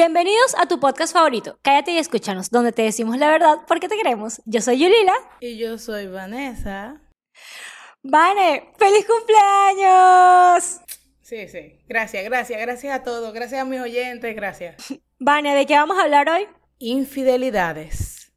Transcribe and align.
Bienvenidos 0.00 0.54
a 0.56 0.66
tu 0.66 0.78
podcast 0.78 1.12
favorito, 1.12 1.58
Cállate 1.60 1.90
y 1.90 1.98
escúchanos, 1.98 2.50
donde 2.50 2.70
te 2.70 2.82
decimos 2.82 3.18
la 3.18 3.28
verdad 3.30 3.62
porque 3.66 3.88
te 3.88 3.96
queremos. 3.96 4.40
Yo 4.46 4.60
soy 4.60 4.78
Yulila. 4.78 5.12
Y 5.40 5.58
yo 5.58 5.76
soy 5.76 6.06
Vanessa. 6.06 7.00
Vane, 8.04 8.70
¡feliz 8.78 9.04
cumpleaños! 9.04 10.80
Sí, 11.20 11.48
sí. 11.48 11.80
Gracias, 11.88 12.22
gracias, 12.22 12.60
gracias 12.60 12.94
a 12.94 13.02
todos. 13.02 13.34
Gracias 13.34 13.60
a 13.60 13.64
mis 13.64 13.80
oyentes, 13.80 14.36
gracias. 14.36 14.76
Vane, 15.18 15.56
¿de 15.56 15.66
qué 15.66 15.74
vamos 15.74 15.98
a 15.98 16.04
hablar 16.04 16.28
hoy? 16.28 16.46
Infidelidades. 16.78 18.32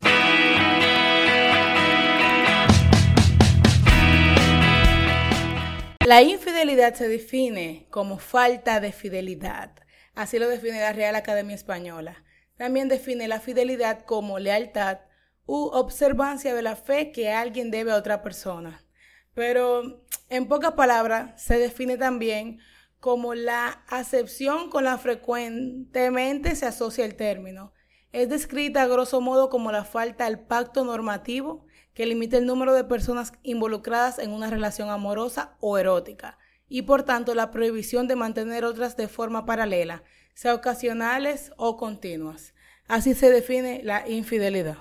La 6.08 6.24
infidelidad 6.24 6.96
se 6.96 7.08
define 7.08 7.86
como 7.92 8.18
falta 8.18 8.80
de 8.80 8.92
fidelidad 8.92 9.74
Así 10.16 10.40
lo 10.40 10.48
define 10.48 10.80
la 10.80 10.94
Real 10.94 11.16
Academia 11.16 11.56
Española. 11.56 12.24
También 12.58 12.90
define 12.90 13.28
la 13.28 13.40
fidelidad 13.40 14.06
como 14.06 14.40
lealtad 14.40 15.00
u 15.46 15.70
observancia 15.74 16.54
de 16.54 16.62
la 16.62 16.76
fe 16.76 17.12
que 17.12 17.32
alguien 17.32 17.72
debe 17.72 17.92
a 17.92 17.98
otra 17.98 18.22
persona. 18.22 18.86
Pero, 19.34 20.04
en 20.30 20.48
pocas 20.48 20.74
palabras, 20.74 21.42
se 21.42 21.58
define 21.58 21.98
también 21.98 22.60
como 23.00 23.34
la 23.34 23.84
acepción 23.88 24.70
con 24.70 24.84
la 24.84 24.98
frecuentemente 24.98 26.56
se 26.56 26.68
asocia 26.68 27.04
el 27.04 27.16
término. 27.16 27.74
Es 28.12 28.30
descrita 28.30 28.84
a 28.84 28.88
grosso 28.88 29.22
modo 29.22 29.50
como 29.50 29.72
la 29.72 29.84
falta 29.84 30.26
del 30.26 30.40
pacto 30.40 30.84
normativo 30.84 31.66
que 31.94 32.06
limita 32.06 32.38
el 32.38 32.46
número 32.46 32.74
de 32.74 32.84
personas 32.84 33.34
involucradas 33.42 34.20
en 34.20 34.32
una 34.32 34.50
relación 34.50 34.90
amorosa 34.90 35.58
o 35.60 35.78
erótica, 35.78 36.38
y 36.72 36.84
por 36.84 37.04
tanto 37.04 37.36
la 37.36 37.52
prohibición 37.52 38.08
de 38.08 38.16
mantener 38.16 38.64
otras 38.64 38.96
de 38.96 39.10
forma 39.10 39.46
paralela, 39.46 40.04
sea 40.34 40.54
ocasionales 40.54 41.52
o 41.58 41.76
continuas. 41.76 42.54
Así 42.88 43.14
se 43.14 43.30
define 43.30 43.82
la 43.84 44.08
infidelidad. 44.08 44.78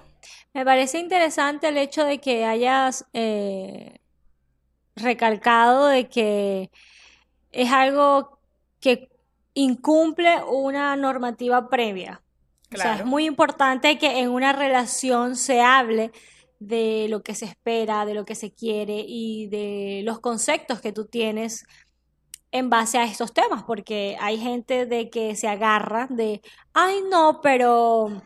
Me 0.54 0.64
parece 0.64 1.00
interesante 1.00 1.66
el 1.66 1.76
hecho 1.78 2.04
de 2.04 2.18
que 2.18 2.44
hayas 2.44 3.06
eh, 3.12 3.98
recalcado 4.94 5.88
de 5.88 6.08
que 6.08 6.70
es 7.50 7.72
algo 7.72 8.38
que 8.78 9.10
incumple 9.54 10.44
una 10.44 10.94
normativa 10.94 11.68
previa. 11.68 12.22
O 12.72 12.76
sea, 12.76 12.98
es 12.98 13.04
muy 13.04 13.26
importante 13.26 13.98
que 13.98 14.20
en 14.20 14.30
una 14.30 14.52
relación 14.52 15.34
se 15.34 15.60
hable 15.60 16.12
de 16.60 17.06
lo 17.08 17.22
que 17.22 17.34
se 17.34 17.46
espera, 17.46 18.04
de 18.04 18.14
lo 18.14 18.24
que 18.24 18.36
se 18.36 18.52
quiere 18.52 19.04
y 19.06 19.48
de 19.48 20.02
los 20.04 20.20
conceptos 20.20 20.80
que 20.80 20.92
tú 20.92 21.06
tienes 21.06 21.64
en 22.52 22.70
base 22.70 22.98
a 22.98 23.04
estos 23.04 23.32
temas, 23.32 23.64
porque 23.64 24.16
hay 24.20 24.38
gente 24.38 24.86
de 24.86 25.10
que 25.10 25.34
se 25.36 25.48
agarra 25.48 26.06
de, 26.10 26.42
ay 26.74 27.02
no, 27.10 27.40
pero 27.42 28.22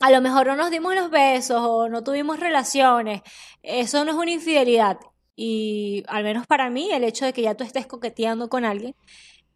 a 0.00 0.10
lo 0.10 0.20
mejor 0.20 0.46
no 0.46 0.56
nos 0.56 0.70
dimos 0.70 0.94
los 0.94 1.10
besos 1.10 1.60
o 1.62 1.88
no 1.88 2.02
tuvimos 2.02 2.40
relaciones, 2.40 3.22
eso 3.62 4.04
no 4.04 4.12
es 4.12 4.16
una 4.16 4.30
infidelidad. 4.30 4.98
Y 5.36 6.04
al 6.06 6.22
menos 6.24 6.46
para 6.46 6.70
mí, 6.70 6.90
el 6.92 7.04
hecho 7.04 7.24
de 7.24 7.32
que 7.32 7.42
ya 7.42 7.56
tú 7.56 7.64
estés 7.64 7.86
coqueteando 7.86 8.48
con 8.48 8.64
alguien 8.64 8.94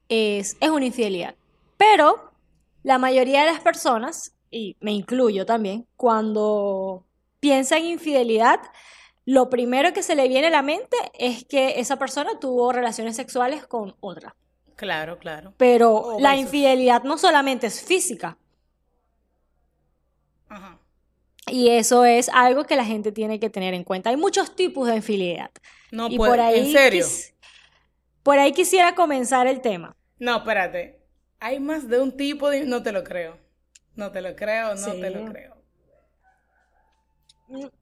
es, 0.09 0.57
es 0.61 0.71
una 0.71 0.87
infidelidad. 0.87 1.37
Pero 1.77 2.33
la 2.83 2.99
mayoría 2.99 3.41
de 3.45 3.53
las 3.53 3.61
personas, 3.61 4.35
y 4.51 4.77
me 4.81 4.93
incluyo 4.93 5.47
también, 5.47 5.87
cuando 5.97 7.05
piensa 7.41 7.77
en 7.77 7.87
infidelidad, 7.87 8.61
lo 9.25 9.51
primero 9.51 9.93
que 9.93 10.03
se 10.03 10.15
le 10.15 10.29
viene 10.29 10.47
a 10.47 10.51
la 10.51 10.63
mente 10.63 10.97
es 11.15 11.45
que 11.45 11.81
esa 11.81 11.99
persona 11.99 12.39
tuvo 12.41 12.73
relaciones 12.73 13.17
sexuales 13.17 13.67
con 13.67 13.95
otra. 14.01 14.35
Claro, 14.77 15.19
claro. 15.19 15.55
Pero 15.57 16.17
la 16.21 16.37
infidelidad 16.37 17.03
no 17.03 17.19
solamente 17.19 17.67
es 17.67 17.83
física. 17.83 18.39
Ajá. 20.49 20.79
Y 21.51 21.71
eso 21.71 22.05
es 22.05 22.29
algo 22.29 22.65
que 22.65 22.77
la 22.77 22.85
gente 22.85 23.13
tiene 23.13 23.41
que 23.41 23.51
tener 23.51 23.75
en 23.75 23.85
cuenta. 23.85 24.11
Hay 24.11 24.17
muchos 24.17 24.55
tipos 24.55 24.89
de 24.89 24.97
infidelidad. 24.97 25.51
No, 25.91 26.09
puede, 26.09 26.31
por 26.31 26.41
ahí, 26.41 26.61
¿en 26.61 26.73
serio? 26.73 27.07
por 28.23 28.39
ahí 28.39 28.53
quisiera 28.53 28.95
comenzar 28.95 29.47
el 29.47 29.61
tema. 29.61 29.97
No, 30.19 30.37
espérate. 30.37 31.01
Hay 31.41 31.61
más 31.61 31.89
de 31.89 32.01
un 32.01 32.17
tipo 32.17 32.51
de... 32.51 32.65
No 32.65 32.83
te 32.83 32.93
lo 32.93 33.05
creo. 33.05 33.39
No 33.95 34.13
te 34.13 34.21
lo 34.21 34.37
creo, 34.37 34.75
no 34.75 34.93
te 34.93 35.11
lo 35.11 35.31
creo. 35.31 35.58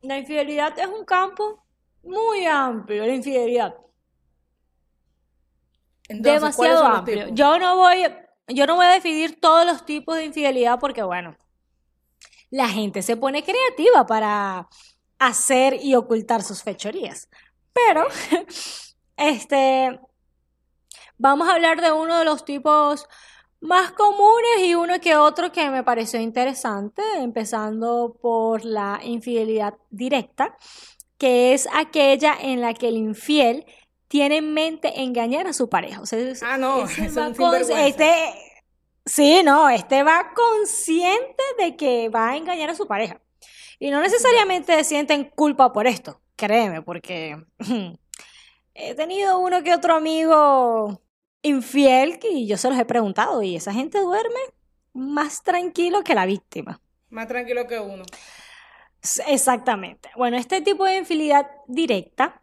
La 0.02 0.18
infidelidad 0.18 0.78
es 0.78 0.86
un 0.86 1.04
campo 1.04 1.64
muy 2.02 2.46
amplio, 2.46 3.04
la 3.04 3.14
infidelidad. 3.14 3.74
Demasiado 6.08 6.84
amplio. 6.84 7.28
Yo 7.30 7.58
no 7.58 7.76
voy, 7.76 8.06
yo 8.48 8.66
no 8.66 8.76
voy 8.76 8.86
a 8.86 8.92
definir 8.92 9.40
todos 9.40 9.66
los 9.66 9.84
tipos 9.84 10.16
de 10.16 10.26
infidelidad 10.26 10.78
porque, 10.78 11.02
bueno, 11.02 11.36
la 12.50 12.68
gente 12.68 13.02
se 13.02 13.16
pone 13.16 13.42
creativa 13.42 14.06
para 14.06 14.68
hacer 15.18 15.78
y 15.82 15.94
ocultar 15.94 16.42
sus 16.42 16.62
fechorías. 16.62 17.28
Pero, 17.72 18.06
este, 19.16 19.98
vamos 21.18 21.48
a 21.48 21.54
hablar 21.54 21.80
de 21.80 21.90
uno 21.90 22.18
de 22.18 22.24
los 22.24 22.44
tipos 22.44 23.08
más 23.66 23.92
comunes 23.92 24.60
y 24.60 24.74
uno 24.74 25.00
que 25.00 25.16
otro 25.16 25.52
que 25.52 25.68
me 25.70 25.82
pareció 25.82 26.20
interesante, 26.20 27.02
empezando 27.18 28.16
por 28.20 28.64
la 28.64 29.00
infidelidad 29.02 29.74
directa, 29.90 30.56
que 31.18 31.54
es 31.54 31.68
aquella 31.72 32.36
en 32.40 32.60
la 32.60 32.74
que 32.74 32.88
el 32.88 32.96
infiel 32.96 33.66
tiene 34.08 34.38
en 34.38 34.54
mente 34.54 35.00
engañar 35.00 35.46
a 35.46 35.52
su 35.52 35.68
pareja. 35.68 36.02
ah, 36.42 36.56
no, 36.56 36.84
este, 36.86 38.34
sí, 39.04 39.42
no, 39.44 39.68
este 39.68 40.02
va 40.02 40.32
consciente 40.34 41.42
de 41.58 41.76
que 41.76 42.08
va 42.08 42.30
a 42.30 42.36
engañar 42.36 42.70
a 42.70 42.74
su 42.74 42.86
pareja. 42.86 43.20
Y 43.78 43.90
no 43.90 44.00
necesariamente 44.00 44.82
sienten 44.84 45.24
culpa 45.24 45.72
por 45.72 45.86
esto, 45.86 46.20
créeme, 46.36 46.82
porque 46.82 47.36
he 48.74 48.94
tenido 48.94 49.38
uno 49.38 49.62
que 49.62 49.74
otro 49.74 49.94
amigo 49.94 51.02
infiel 51.46 52.18
que 52.18 52.46
yo 52.46 52.56
se 52.56 52.68
los 52.68 52.78
he 52.78 52.84
preguntado 52.84 53.42
y 53.42 53.56
esa 53.56 53.72
gente 53.72 54.00
duerme 54.00 54.40
más 54.92 55.42
tranquilo 55.42 56.02
que 56.02 56.14
la 56.14 56.26
víctima. 56.26 56.80
Más 57.10 57.28
tranquilo 57.28 57.66
que 57.66 57.78
uno. 57.78 58.04
Exactamente. 59.26 60.10
Bueno, 60.16 60.36
este 60.36 60.60
tipo 60.60 60.84
de 60.84 60.98
infidelidad 60.98 61.46
directa 61.66 62.42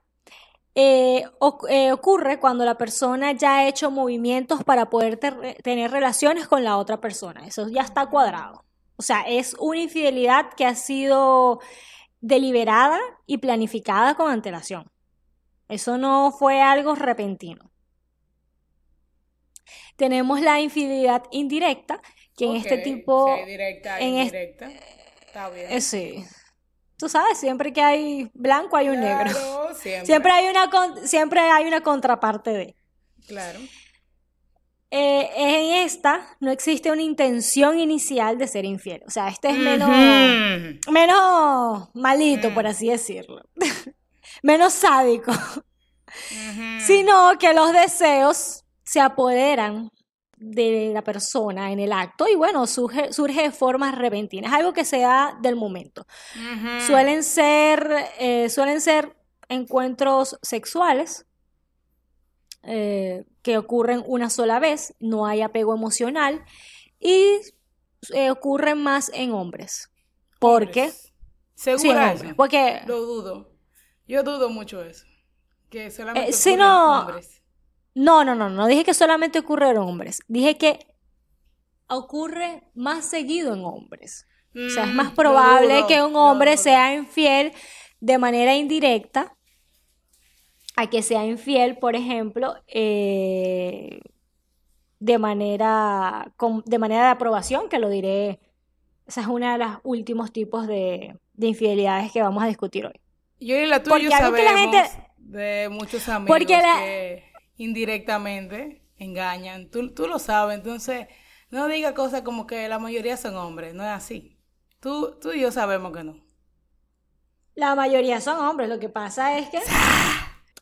eh, 0.76 1.24
eh, 1.70 1.92
ocurre 1.92 2.40
cuando 2.40 2.66
la 2.66 2.78
persona 2.78 3.32
ya 3.34 3.58
ha 3.58 3.68
hecho 3.68 3.92
movimientos 3.92 4.64
para 4.64 4.90
poder 4.90 5.18
tener 5.18 5.92
relaciones 5.92 6.48
con 6.48 6.64
la 6.64 6.78
otra 6.78 7.00
persona. 7.00 7.46
Eso 7.46 7.68
ya 7.70 7.82
está 7.82 8.08
cuadrado. 8.08 8.64
O 8.96 9.02
sea, 9.02 9.22
es 9.22 9.56
una 9.60 9.80
infidelidad 9.80 10.54
que 10.56 10.66
ha 10.66 10.76
sido 10.76 11.60
deliberada 12.22 13.00
y 13.26 13.38
planificada 13.40 14.16
con 14.16 14.32
antelación. 14.32 14.90
Eso 15.68 15.98
no 15.98 16.32
fue 16.32 16.62
algo 16.62 16.96
repentino. 16.96 17.73
Tenemos 19.96 20.42
la 20.42 20.60
infidelidad 20.60 21.24
indirecta, 21.32 22.02
que 22.36 22.46
en 22.46 22.56
este 22.56 22.78
tipo... 22.80 23.36
Sí, 23.38 23.46
directa, 23.46 24.00
en 24.00 24.18
indirecta. 24.18 24.72
Está 25.22 25.50
bien. 25.50 25.72
Eh, 25.72 25.82
sí. 25.82 26.26
Tú 26.98 27.10
sabes, 27.10 27.38
siempre 27.38 27.74
que 27.74 27.82
hay 27.82 28.30
blanco 28.34 28.78
hay 28.78 28.90
un 28.90 29.00
negro. 29.00 29.32
Siempre. 29.76 30.06
siempre. 30.06 30.32
hay 30.32 30.48
una 30.48 30.70
siempre 31.06 31.42
hay 31.42 31.66
una 31.66 31.82
contraparte 31.82 32.52
de. 32.52 32.76
Claro. 33.28 33.60
Eh, 34.96 35.30
en 35.36 35.86
esta 35.86 36.38
no 36.40 36.52
existe 36.52 36.92
una 36.92 37.02
intención 37.02 37.80
inicial 37.80 38.38
de 38.38 38.48
ser 38.48 38.64
infiel. 38.64 39.02
O 39.08 39.10
sea, 39.10 39.28
este 39.28 39.50
es 39.50 39.58
menos, 39.58 39.90
menos 40.92 41.90
malito, 41.96 42.54
por 42.54 42.68
así 42.68 42.90
decirlo. 42.90 43.42
menos 44.44 44.74
sádico. 44.74 45.32
Sino 46.86 47.38
que 47.40 47.56
los 47.56 47.74
deseos 47.74 48.63
se 48.94 49.00
apoderan 49.00 49.90
de 50.38 50.92
la 50.94 51.04
persona 51.04 51.72
en 51.72 51.80
el 51.80 51.92
acto 51.92 52.28
y 52.28 52.36
bueno, 52.36 52.68
surge, 52.68 53.12
surge 53.12 53.42
de 53.42 53.52
formas 53.52 53.98
repentinas, 53.98 54.54
algo 54.54 54.72
que 54.72 54.86
sea 54.86 55.36
del 55.42 55.56
momento. 55.56 56.06
Suelen 56.86 57.24
ser, 57.24 57.92
eh, 58.20 58.50
suelen 58.50 58.82
ser 58.82 59.18
encuentros 59.50 60.38
sexuales 60.44 61.26
eh, 62.62 63.26
que 63.42 63.58
ocurren 63.58 64.04
una 64.06 64.30
sola 64.30 64.60
vez, 64.60 64.94
no 65.00 65.26
hay 65.26 65.42
apego 65.42 65.74
emocional 65.74 66.46
y 67.00 67.40
eh, 68.14 68.30
ocurren 68.30 68.80
más 68.84 69.10
en 69.16 69.32
hombres. 69.32 69.90
¿Por 70.40 70.70
qué? 70.70 70.94
¿Seguro? 71.56 72.00
porque 72.38 72.82
lo 72.86 73.02
dudo. 73.02 73.56
Yo 74.08 74.22
dudo 74.22 74.50
mucho 74.50 74.84
eso. 74.84 75.08
Que 75.72 75.90
solamente 75.90 76.58
no, 76.58 77.00
hombres. 77.00 77.43
No, 77.96 78.24
no, 78.24 78.36
no, 78.36 78.50
no 78.50 78.68
dije 78.68 78.84
que 78.84 78.94
solamente 78.94 79.40
ocurre 79.40 79.70
en 79.70 79.78
hombres. 79.78 80.22
Dije 80.28 80.58
que 80.58 80.80
ocurre 81.88 82.64
más 82.74 83.06
seguido 83.06 83.54
en 83.54 83.66
hombres. 83.66 84.28
o 84.56 84.70
sea, 84.70 84.86
es 84.86 84.94
más 84.94 85.12
mm, 85.12 85.16
probable 85.16 85.86
que 85.88 86.02
un 86.02 86.16
hombre 86.16 86.58
sea 86.58 86.94
infiel 86.94 87.54
de 88.00 88.18
manera 88.18 88.56
indirecta 88.56 89.36
a 90.76 90.90
que 90.90 91.02
sea 91.04 91.26
infiel, 91.26 91.78
por 91.78 91.96
ejemplo, 91.96 92.56
eh, 92.68 94.00
de 95.00 95.18
manera, 95.20 96.34
de 96.66 96.80
manera 96.80 97.04
de 97.06 97.10
aprobación, 97.12 97.70
que 97.70 97.80
lo 97.80 97.90
diré. 97.90 98.40
Esa 99.06 99.22
es 99.22 99.28
una 99.28 99.54
de 99.54 99.66
los 99.66 99.78
últimos 99.84 100.32
tipos 100.32 100.66
de, 100.66 101.20
infidelidades 101.38 102.12
que 102.12 102.22
vamos 102.22 102.44
a 102.44 102.48
discutir 102.48 102.86
hoy. 102.86 103.00
Yo 103.40 103.56
y 103.58 103.66
la 103.66 103.84
tuya 103.84 104.18
sabemos 104.18 104.90
de 105.18 105.68
muchos 105.70 106.08
amigos 106.10 106.38
que 106.40 107.33
indirectamente 107.58 108.84
engañan. 108.98 109.70
Tú, 109.70 109.94
tú 109.94 110.08
lo 110.08 110.20
sabes, 110.20 110.58
entonces 110.58 111.08
no 111.50 111.68
diga 111.68 111.94
cosas 111.94 112.22
como 112.22 112.48
que 112.48 112.68
la 112.68 112.80
mayoría 112.80 113.18
son 113.18 113.36
hombres, 113.36 113.74
no 113.74 113.84
es 113.84 113.90
así. 113.90 114.38
Tú, 114.80 115.18
tú 115.22 115.32
y 115.32 115.42
yo 115.42 115.52
sabemos 115.52 115.96
que 115.96 116.04
no. 116.04 116.24
La 117.56 117.76
mayoría 117.76 118.20
son 118.20 118.44
hombres, 118.44 118.70
lo 118.70 118.80
que 118.80 118.90
pasa 118.90 119.38
es 119.38 119.50
que... 119.50 119.60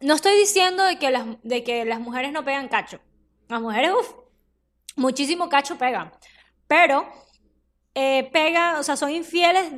No 0.02 0.16
estoy 0.16 0.36
diciendo 0.36 0.84
de 0.84 0.98
que 0.98 1.12
las, 1.12 1.26
de 1.44 1.64
que 1.64 1.86
las 1.86 2.00
mujeres 2.00 2.32
no 2.32 2.44
pegan 2.44 2.68
cacho. 2.68 3.00
Las 3.48 3.62
mujeres, 3.62 3.92
uff, 3.92 4.14
muchísimo 4.96 5.48
cacho 5.48 5.78
pegan. 5.78 6.12
Pero 6.68 7.08
eh, 7.94 8.30
pegan, 8.32 8.78
o 8.78 8.84
sea, 8.84 8.96
son 8.96 9.12
infieles 9.12 9.72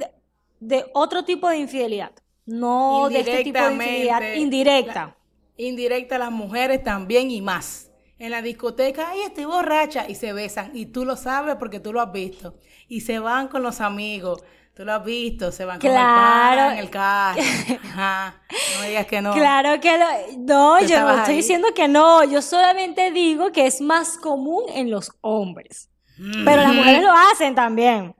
de, 0.59 0.85
otro 0.93 1.25
tipo 1.25 1.49
de 1.49 1.57
infidelidad. 1.57 2.11
No 2.45 3.09
de 3.09 3.19
este 3.19 3.43
tipo 3.43 3.59
de 3.59 3.73
infidelidad 3.73 4.33
indirecta. 4.33 5.17
Indirecta 5.57 6.17
las 6.17 6.31
mujeres 6.31 6.83
también 6.83 7.31
y 7.31 7.41
más. 7.41 7.91
En 8.19 8.31
la 8.31 8.41
discoteca, 8.41 9.09
ay, 9.09 9.21
estoy 9.21 9.45
borracha, 9.45 10.07
y 10.07 10.15
se 10.15 10.33
besan. 10.33 10.71
Y 10.73 10.87
tú 10.87 11.03
lo 11.03 11.17
sabes 11.17 11.55
porque 11.55 11.79
tú 11.79 11.91
lo 11.91 12.01
has 12.01 12.11
visto. 12.11 12.55
Y 12.87 13.01
se 13.01 13.19
van 13.19 13.47
con 13.47 13.63
los 13.63 13.81
amigos 13.81 14.43
Tú 14.75 14.83
lo 14.85 14.93
has 14.93 15.05
visto, 15.05 15.51
se 15.51 15.65
van 15.65 15.79
claro. 15.79 16.61
con 16.61 16.71
el 16.71 16.79
en 16.79 16.79
el 16.79 16.89
carro. 16.89 17.41
Ajá. 17.83 18.41
No 18.75 18.87
digas 18.87 19.05
que 19.05 19.21
no. 19.21 19.33
Claro 19.33 19.79
que 19.79 19.97
lo, 19.99 20.05
no, 20.39 20.81
yo 20.81 20.99
no 21.01 21.19
estoy 21.19 21.35
diciendo 21.35 21.67
que 21.75 21.87
no, 21.87 22.23
yo 22.23 22.41
solamente 22.41 23.11
digo 23.11 23.51
que 23.51 23.67
es 23.67 23.81
más 23.81 24.17
común 24.17 24.63
en 24.73 24.89
los 24.89 25.11
hombres. 25.21 25.89
Pero 26.17 26.61
las 26.61 26.73
mujeres 26.73 27.03
lo 27.03 27.11
hacen 27.11 27.53
también. 27.53 28.15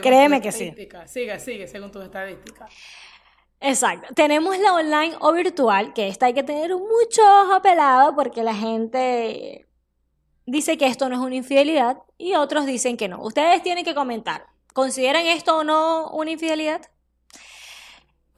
Créeme 0.00 0.40
que 0.40 0.52
sí. 0.52 0.72
Sigue, 1.06 1.40
sigue, 1.40 1.66
según 1.66 1.90
tus 1.90 2.04
estadísticas. 2.04 2.70
Exacto. 3.60 4.14
Tenemos 4.14 4.58
la 4.58 4.74
online 4.74 5.16
o 5.20 5.32
virtual, 5.32 5.92
que 5.92 6.08
esta 6.08 6.26
hay 6.26 6.34
que 6.34 6.42
tener 6.42 6.70
mucho 6.70 7.22
ojo 7.42 7.60
pelado 7.62 8.14
porque 8.16 8.42
la 8.42 8.54
gente 8.54 9.68
dice 10.46 10.78
que 10.78 10.86
esto 10.86 11.08
no 11.08 11.16
es 11.16 11.20
una 11.20 11.36
infidelidad 11.36 11.98
y 12.16 12.34
otros 12.34 12.66
dicen 12.66 12.96
que 12.96 13.08
no. 13.08 13.22
Ustedes 13.22 13.62
tienen 13.62 13.84
que 13.84 13.94
comentar. 13.94 14.46
¿Consideran 14.72 15.26
esto 15.26 15.58
o 15.58 15.64
no 15.64 16.10
una 16.10 16.30
infidelidad? 16.30 16.80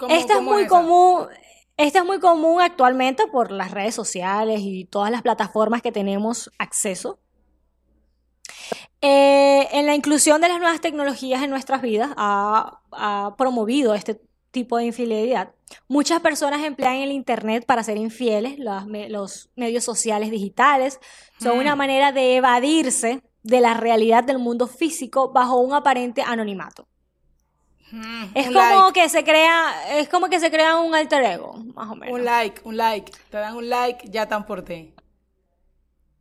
Esta 0.09 0.35
es 0.35 0.43
muy 0.43 0.67
común. 0.67 1.29
Esta 1.77 2.01
es 2.01 2.05
muy 2.05 2.21
común 2.21 2.61
actualmente 2.61 3.27
por 3.27 3.51
las 3.51 3.71
redes 3.71 3.95
sociales 3.95 4.61
y 4.63 4.85
todas 4.85 5.11
las 5.11 5.23
plataformas 5.23 5.83
que 5.83 5.93
tenemos 5.93 6.51
acceso. 6.59 7.19
Eh, 9.01 9.69
en 9.73 9.87
la 9.87 9.95
inclusión 9.95 10.41
de 10.41 10.49
las 10.49 10.59
nuevas 10.59 10.81
tecnologías 10.81 11.43
en 11.43 11.51
nuestras 11.51 11.83
vidas 11.83 12.11
ha, 12.17 12.79
promovido 13.37 13.95
este 13.95 14.21
tipo 14.53 14.77
de 14.77 14.85
infidelidad. 14.85 15.55
Muchas 15.89 16.21
personas 16.21 16.63
emplean 16.63 16.97
el 16.97 17.11
Internet 17.11 17.65
para 17.67 17.83
ser 17.83 17.97
infieles, 17.97 18.59
los, 18.59 18.85
los 19.09 19.51
medios 19.57 19.83
sociales 19.83 20.31
digitales 20.31 21.01
son 21.41 21.59
una 21.59 21.75
mm. 21.75 21.79
manera 21.79 22.13
de 22.13 22.37
evadirse 22.37 23.23
de 23.43 23.61
la 23.61 23.75
realidad 23.75 24.23
del 24.23 24.39
mundo 24.39 24.69
físico 24.69 25.33
bajo 25.33 25.57
un 25.57 25.75
aparente 25.75 26.23
anonimato. 26.23 26.87
Mm, 27.91 28.25
es 28.35 28.47
como 28.47 28.93
que 28.93 29.09
se 29.09 29.23
crea, 29.23 29.99
es 29.99 30.09
como 30.09 30.29
que 30.29 30.41
se 30.41 30.51
crea 30.51 30.77
un 30.77 30.95
alter 30.95 31.25
ego, 31.25 31.55
más 31.75 31.91
o 31.91 31.95
menos. 31.95 32.19
Un 32.19 32.25
like, 32.25 32.61
un 32.65 32.77
like. 32.77 33.13
Te 33.31 33.37
dan 33.37 33.57
un 33.57 33.69
like, 33.69 34.09
ya 34.09 34.23
están 34.23 34.47
por 34.47 34.63
ti. 34.63 34.95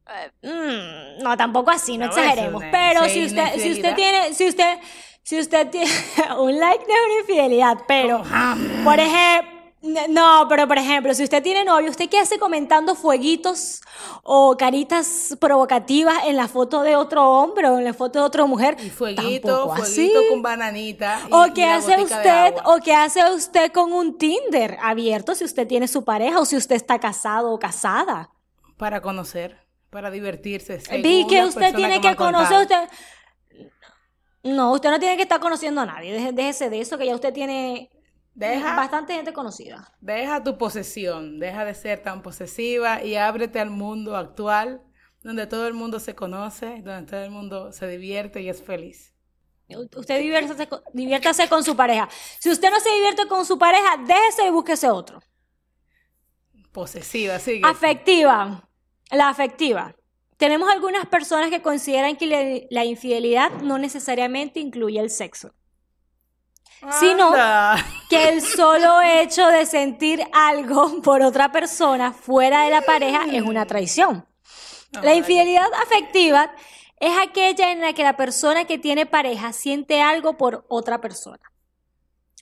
Eh, 0.08 0.32
mm, 0.42 1.24
no, 1.24 1.38
tampoco 1.38 1.72
así, 1.72 1.98
no, 1.98 2.08
exageremos. 2.08 2.62
pero 2.72 3.08
si 3.08 3.26
usted, 3.26 3.58
si 3.58 3.72
usted 3.72 3.96
tiene, 3.96 4.34
si 4.34 4.50
usted, 4.50 4.80
si 5.24 5.40
usted 5.40 5.70
tiene 5.70 5.92
un 6.40 6.60
like 6.60 6.86
no 6.88 6.94
es 6.94 7.06
una 7.06 7.20
infidelidad, 7.22 7.78
pero 7.88 8.24
por 8.84 9.00
ejemplo 9.00 9.62
no, 9.82 10.46
pero 10.48 10.68
por 10.68 10.78
ejemplo, 10.78 11.12
si 11.16 11.24
usted 11.24 11.42
tiene 11.42 11.64
novio, 11.64 11.90
¿usted 11.90 12.08
qué 12.08 12.20
hace 12.20 12.38
comentando 12.38 12.94
fueguitos 12.94 13.82
o 14.22 14.56
caritas 14.56 15.36
provocativas 15.40 16.20
en 16.28 16.36
la 16.36 16.48
foto 16.48 16.84
de 16.84 16.96
otro 16.96 17.28
hombre 17.28 17.68
o 17.68 17.80
en 17.80 17.86
la 17.86 17.94
foto 17.94 18.20
de 18.20 18.26
otra 18.26 18.46
mujer? 18.46 18.78
Y 18.80 18.92
fueguito, 18.92 19.74
fueguito 19.76 20.20
con 20.30 20.44
bananita. 20.44 21.22
o 21.32 21.52
qué 21.56 21.66
hace 21.66 22.00
usted, 22.00 22.54
o 22.66 22.78
qué 22.84 22.94
hace 22.94 23.28
usted 23.34 23.72
con 23.72 23.92
un 23.92 24.20
Tinder 24.20 24.78
abierto 24.84 25.34
si 25.34 25.46
usted 25.46 25.68
tiene 25.68 25.88
su 25.88 26.04
pareja 26.04 26.40
o 26.40 26.46
si 26.46 26.58
usted 26.58 26.76
está 26.76 27.00
casado 27.00 27.52
o 27.52 27.58
casada. 27.58 28.30
Para 28.78 29.02
conocer, 29.02 29.66
para 29.90 30.12
divertirse. 30.12 30.80
Vi 31.02 31.26
que 31.28 31.44
usted 31.44 31.74
tiene 31.74 32.00
que, 32.02 32.16
conocer 32.16 32.62
usted. 32.62 32.88
No, 34.44 34.72
usted 34.74 34.90
no 34.90 35.00
tiene 35.00 35.18
que 35.18 35.24
estar 35.24 35.40
conociendo 35.40 35.82
a 35.82 35.86
nadie. 35.86 36.32
Déjese 36.32 36.70
de 36.70 36.82
eso, 36.82 36.98
que 36.98 37.06
ya 37.06 37.16
usted 37.16 37.34
tiene 37.34 37.90
Deja, 38.34 38.76
bastante 38.76 39.14
gente 39.14 39.34
conocida. 39.34 39.94
Deja 40.00 40.44
tu 40.44 40.58
posesión, 40.58 41.40
deja 41.40 41.66
de 41.66 41.74
ser 41.74 42.02
tan 42.02 42.22
posesiva 42.22 43.04
y 43.04 43.16
ábrete 43.16 43.60
al 43.60 43.70
mundo 43.70 44.16
actual, 44.16 44.82
donde 45.22 45.46
todo 45.48 45.68
el 45.68 45.74
mundo 45.74 46.00
se 46.00 46.16
conoce, 46.16 46.82
donde 46.82 47.10
todo 47.10 47.24
el 47.24 47.32
mundo 47.32 47.72
se 47.72 47.88
divierte 47.88 48.42
y 48.42 48.50
es 48.50 48.64
feliz. 48.64 49.14
Usted 49.96 50.20
diviértase, 50.20 50.68
diviértase 50.94 51.48
con 51.48 51.64
su 51.64 51.76
pareja. 51.76 52.10
Si 52.40 52.50
usted 52.50 52.70
no 52.72 52.80
se 52.80 52.90
divierte 52.92 53.28
con 53.28 53.46
su 53.46 53.58
pareja, 53.58 53.98
déjese 54.06 54.48
y 54.48 54.50
búsquese 54.50 54.90
otro. 54.90 55.22
Posesiva, 56.72 57.40
sigue. 57.40 57.62
Afectiva. 57.66 58.68
La 59.12 59.30
afectiva. 59.30 59.94
Tenemos 60.42 60.70
algunas 60.70 61.06
personas 61.06 61.52
que 61.52 61.62
consideran 61.62 62.18
que 62.18 62.68
la 62.70 62.84
infidelidad 62.84 63.52
no 63.62 63.78
necesariamente 63.78 64.60
incluye 64.60 65.00
el 65.00 65.10
sexo 65.10 65.54
sino 67.00 67.32
que 68.10 68.30
el 68.30 68.42
solo 68.42 69.02
hecho 69.02 69.48
de 69.48 69.66
sentir 69.66 70.24
algo 70.34 71.02
por 71.02 71.22
otra 71.22 71.52
persona 71.52 72.12
fuera 72.12 72.64
de 72.64 72.72
la 72.72 72.82
pareja 72.82 73.26
es 73.32 73.44
una 73.44 73.66
traición. 73.66 74.26
La 75.02 75.14
infidelidad 75.14 75.72
afectiva 75.82 76.52
es 77.00 77.14
aquella 77.22 77.72
en 77.72 77.82
la 77.82 77.94
que 77.94 78.04
la 78.04 78.18
persona 78.18 78.66
que 78.66 78.78
tiene 78.78 79.06
pareja 79.06 79.54
siente 79.54 80.02
algo 80.02 80.38
por 80.38 80.66
otra 80.70 81.00
persona. 81.00 81.52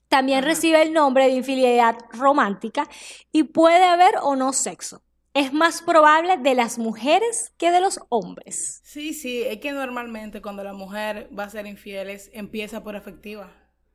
También 0.07 0.44
recibe 0.44 0.81
el 0.81 0.94
nombre 0.94 1.25
de 1.25 1.31
infidelidad 1.31 1.98
romántica 2.12 2.88
y 3.31 3.44
puede 3.44 3.86
haber 3.86 4.16
o 4.22 4.36
no 4.36 4.54
sexo. 4.54 5.04
Es 5.34 5.54
más 5.54 5.81
probable 5.81 6.38
de 6.38 6.56
las 6.56 6.80
mujeres 6.80 7.54
que 7.58 7.72
de 7.72 7.81
los 7.81 8.00
hombres. 8.10 8.81
Sí, 8.84 9.14
sí, 9.14 9.44
es 9.44 9.60
que 9.60 9.72
normalmente 9.72 10.42
cuando 10.42 10.64
la 10.64 10.74
mujer 10.74 11.30
va 11.38 11.44
a 11.44 11.50
ser 11.50 11.68
infiel 11.68 12.20
empieza 12.34 12.84
por 12.84 12.96
afectiva 12.96 13.51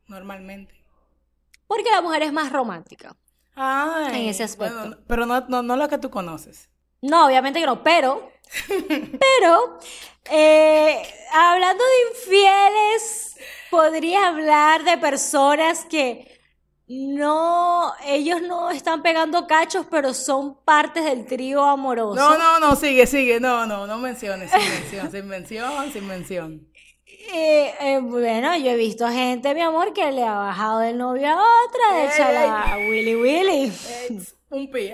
normalmente. 0.06 0.75
Porque 1.66 1.90
la 1.90 2.02
mujer 2.02 2.23
es 2.23 2.32
más 2.32 2.52
romántica. 2.52 3.16
Ay, 3.54 4.23
en 4.23 4.28
ese 4.28 4.42
aspecto. 4.42 4.99
pero 5.06 5.26
no, 5.26 5.40
no, 5.49 5.62
no 5.62 5.76
la 5.76 5.88
que 5.88 5.99
tú 5.99 6.11
conoces. 6.11 6.68
No, 7.00 7.26
obviamente 7.26 7.61
que 7.61 7.66
no, 7.66 7.82
pero, 7.82 8.30
pero, 8.88 9.78
eh, 10.30 11.02
hablando 11.32 11.85
de 11.85 12.18
infieles, 12.18 13.37
podría 13.70 14.28
hablar 14.28 14.85
de 14.85 14.97
personas 14.99 15.85
que 15.85 16.33
no, 16.86 17.94
ellos 18.04 18.42
no 18.42 18.70
están 18.70 19.02
pegando 19.02 19.46
cachos, 19.46 19.86
pero 19.90 20.12
son 20.12 20.56
partes 20.64 21.04
del 21.04 21.24
trío 21.26 21.64
amoroso. 21.64 22.16
No, 22.16 22.36
no, 22.36 22.60
no, 22.60 22.76
sigue, 22.76 23.06
sigue, 23.06 23.40
no, 23.40 23.64
no, 23.64 23.86
no 23.86 23.98
menciones, 23.98 24.50
sin 24.50 24.68
mención, 24.68 25.10
sin 25.10 25.26
mención, 25.26 25.92
sin 25.92 26.06
mención. 26.06 26.68
Eh, 27.06 27.74
eh, 27.80 27.98
bueno, 28.02 28.54
yo 28.58 28.72
he 28.72 28.76
visto 28.76 29.08
gente, 29.08 29.54
mi 29.54 29.62
amor, 29.62 29.94
que 29.94 30.12
le 30.12 30.24
ha 30.24 30.34
bajado 30.34 30.80
del 30.80 30.98
novio 30.98 31.28
a 31.28 31.36
otra, 31.36 31.96
de 31.96 32.06
echarla 32.06 32.62
a 32.74 32.76
Willy 32.76 33.16
Willy. 33.16 33.72
un 34.50 34.70
pi, 34.70 34.90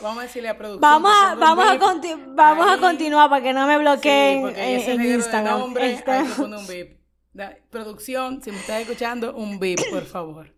vamos 0.00 0.18
a 0.20 0.22
decirle 0.22 0.48
a 0.48 0.56
producción. 0.56 0.80
Vamos 0.80 1.10
a, 1.12 1.34
vamos 1.34 1.64
a, 1.66 1.76
vamos 2.28 2.66
a 2.70 2.78
continuar 2.78 3.28
para 3.28 3.42
que 3.42 3.52
no 3.52 3.66
me 3.66 3.78
bloqueen 3.78 4.54
en, 4.56 5.02
Instagram. 5.02 5.58
Nombre, 5.58 5.92
este. 5.92 6.22
un 6.40 6.96
producción, 7.68 8.40
si 8.42 8.52
me 8.52 8.58
estás 8.58 8.82
escuchando, 8.82 9.34
un 9.34 9.58
bip, 9.58 9.80
por 9.90 10.04
favor. 10.04 10.55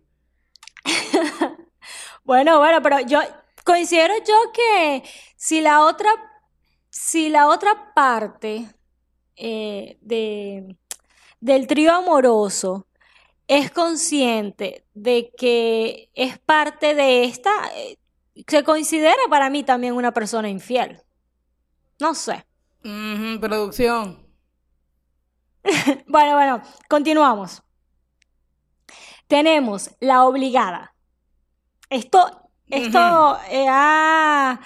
Bueno, 2.29 2.59
bueno, 2.59 2.79
pero 2.83 2.99
yo 2.99 3.21
considero 3.63 4.13
yo 4.19 4.51
que 4.53 5.01
si 5.35 5.61
la 5.61 5.83
otra, 5.83 6.11
si 6.91 7.27
la 7.29 7.47
otra 7.47 7.91
parte 7.95 8.67
eh, 9.35 9.97
de 10.01 10.77
del 11.39 11.65
trío 11.65 11.91
amoroso 11.91 12.85
es 13.47 13.71
consciente 13.71 14.85
de 14.93 15.31
que 15.35 16.11
es 16.13 16.37
parte 16.37 16.93
de 16.93 17.23
esta, 17.23 17.49
eh, 17.75 17.97
se 18.45 18.63
considera 18.63 19.23
para 19.27 19.49
mí 19.49 19.63
también 19.63 19.95
una 19.95 20.13
persona 20.13 20.49
infiel. 20.49 21.01
No 21.99 22.13
sé. 22.13 22.45
producción. 23.41 24.23
bueno, 26.05 26.35
bueno, 26.35 26.61
continuamos. 26.87 27.63
Tenemos 29.27 29.89
la 29.99 30.25
obligada. 30.25 30.93
Esto, 31.89 32.49
esto 32.69 33.39
eh, 33.49 33.65
ha, 33.67 34.59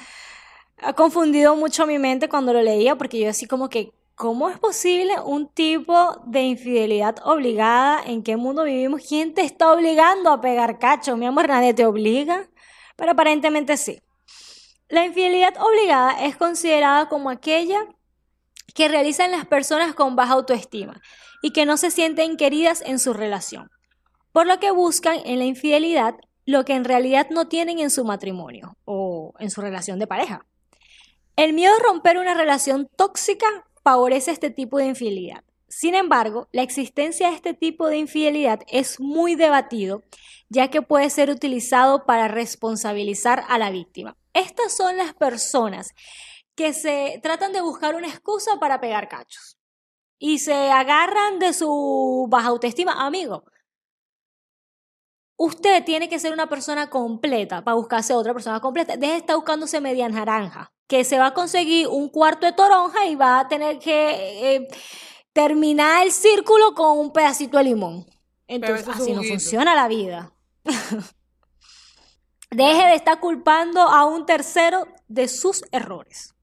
ha 0.78 0.94
confundido 0.94 1.56
mucho 1.56 1.88
mi 1.88 1.98
mente 2.00 2.28
cuando 2.28 2.52
lo 2.52 2.62
leía 2.62 2.98
porque 2.98 3.20
yo 3.20 3.30
así 3.30 3.48
como 3.48 3.70
que, 3.70 3.94
¿cómo 4.16 4.50
es 4.50 4.60
posible 4.60 5.20
un 5.22 5.48
tipo 5.48 6.22
de 6.26 6.42
infidelidad 6.42 7.16
obligada? 7.24 8.04
¿En 8.06 8.24
qué 8.24 8.36
mundo 8.36 8.64
vivimos? 8.64 9.02
¿Quién 9.08 9.34
te 9.34 9.42
está 9.44 9.72
obligando 9.72 10.32
a 10.32 10.42
pegar 10.42 10.80
cacho? 10.80 11.16
Mi 11.16 11.26
amor, 11.26 11.48
nadie 11.48 11.74
te 11.74 11.86
obliga. 11.86 12.50
Pero 12.96 13.12
aparentemente 13.12 13.78
sí. 13.78 14.02
La 14.90 15.06
infidelidad 15.06 15.56
obligada 15.60 16.24
es 16.26 16.36
considerada 16.36 17.10
como 17.10 17.30
aquella 17.30 17.80
que 18.76 18.88
realizan 18.88 19.32
las 19.32 19.46
personas 19.46 19.96
con 19.96 20.16
baja 20.16 20.34
autoestima 20.34 21.02
y 21.42 21.52
que 21.52 21.66
no 21.66 21.78
se 21.78 21.90
sienten 21.90 22.38
queridas 22.38 22.82
en 22.82 23.00
su 23.00 23.14
relación, 23.14 23.70
por 24.32 24.46
lo 24.46 24.60
que 24.60 24.72
buscan 24.72 25.20
en 25.26 25.40
la 25.40 25.46
infidelidad 25.46 26.16
lo 26.46 26.66
que 26.66 26.74
en 26.74 26.84
realidad 26.84 27.28
no 27.30 27.48
tienen 27.48 27.80
en 27.80 27.90
su 27.90 28.06
matrimonio 28.06 28.78
o 28.86 29.34
en 29.40 29.50
su 29.50 29.62
relación 29.62 30.00
de 30.00 30.08
pareja. 30.08 30.46
El 31.36 31.54
miedo 31.54 31.74
a 31.74 31.84
romper 31.84 32.18
una 32.18 32.34
relación 32.34 32.90
tóxica 32.96 33.48
favorece 33.84 34.32
este 34.32 34.50
tipo 34.50 34.78
de 34.78 34.86
infidelidad. 34.86 35.44
Sin 35.68 35.96
embargo, 35.96 36.48
la 36.52 36.62
existencia 36.62 37.30
de 37.30 37.36
este 37.36 37.54
tipo 37.56 37.88
de 37.88 37.98
infidelidad 37.98 38.62
es 38.68 39.00
muy 39.00 39.36
debatido, 39.36 40.04
ya 40.50 40.70
que 40.70 40.84
puede 40.84 41.10
ser 41.10 41.32
utilizado 41.32 42.06
para 42.06 42.28
responsabilizar 42.28 43.44
a 43.48 43.58
la 43.58 43.72
víctima. 43.72 44.16
Estas 44.34 44.78
son 44.78 44.98
las 44.98 45.14
personas 45.16 45.94
que 46.56 46.74
se 46.74 47.20
tratan 47.24 47.54
de 47.54 47.62
buscar 47.62 47.96
una 47.96 48.08
excusa 48.08 48.60
para 48.60 48.80
pegar 48.80 49.10
cachos 49.10 49.58
y 50.20 50.40
se 50.40 50.54
agarran 50.54 51.40
de 51.40 51.54
su 51.54 52.28
baja 52.30 52.50
autoestima. 52.50 53.06
Amigo, 53.06 53.44
usted 55.38 55.84
tiene 55.84 56.10
que 56.10 56.20
ser 56.20 56.34
una 56.34 56.48
persona 56.48 56.90
completa 56.90 57.64
para 57.64 57.76
buscarse 57.76 58.14
otra 58.14 58.34
persona 58.34 58.60
completa. 58.60 58.98
Deje 58.98 59.14
de 59.14 59.18
estar 59.20 59.36
buscándose 59.36 59.82
media 59.82 60.08
naranja, 60.10 60.72
que 60.88 61.04
se 61.04 61.20
va 61.20 61.28
a 61.28 61.34
conseguir 61.34 61.88
un 61.88 62.10
cuarto 62.10 62.46
de 62.46 62.54
toronja 62.54 63.06
y 63.06 63.16
va 63.16 63.40
a 63.40 63.48
tener 63.48 63.80
que 63.80 64.56
eh, 64.56 64.68
terminar 65.34 66.06
el 66.06 66.12
círculo 66.12 66.74
con 66.74 66.98
un 66.98 67.12
pedacito 67.12 67.58
de 67.58 67.64
limón. 67.66 68.06
Entonces, 68.48 68.88
así 68.88 69.14
no 69.14 69.24
funciona 69.24 69.74
la 69.76 69.88
vida. 69.88 70.34
Deje 72.52 72.88
de 72.88 72.96
estar 72.96 73.20
culpando 73.20 73.82
a 73.82 74.06
un 74.06 74.26
tercero 74.26 74.88
de 75.08 75.28
sus 75.28 75.64
errores. 75.72 76.36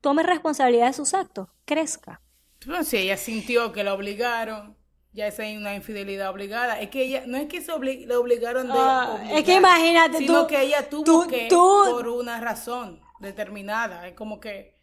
Tome 0.00 0.24
responsabilidad 0.24 0.88
de 0.88 0.92
sus 0.92 1.14
actos. 1.14 1.48
Crezca. 1.64 2.20
Bueno, 2.66 2.82
si 2.82 2.96
ella 2.96 3.16
sintió 3.16 3.72
que 3.72 3.84
la 3.84 3.94
obligaron, 3.94 4.76
ya 5.16 5.26
esa 5.26 5.46
es 5.46 5.56
una 5.56 5.74
infidelidad 5.74 6.30
obligada. 6.30 6.78
Es 6.78 6.90
que 6.90 7.04
ella, 7.04 7.24
no 7.26 7.38
es 7.38 7.48
que 7.48 7.62
se 7.62 7.76
le 7.78 8.14
obligaron 8.16 8.66
de. 8.66 8.74
Ah, 8.76 9.18
es 9.32 9.44
que 9.44 9.54
imagínate 9.54 10.18
sino 10.18 10.42
tú. 10.42 10.48
que 10.48 10.60
ella 10.60 10.88
tuvo 10.90 11.26
que 11.26 11.48
por 11.50 12.06
una 12.08 12.38
razón 12.38 13.00
determinada. 13.18 14.06
Es 14.06 14.14
como 14.14 14.38
que 14.38 14.78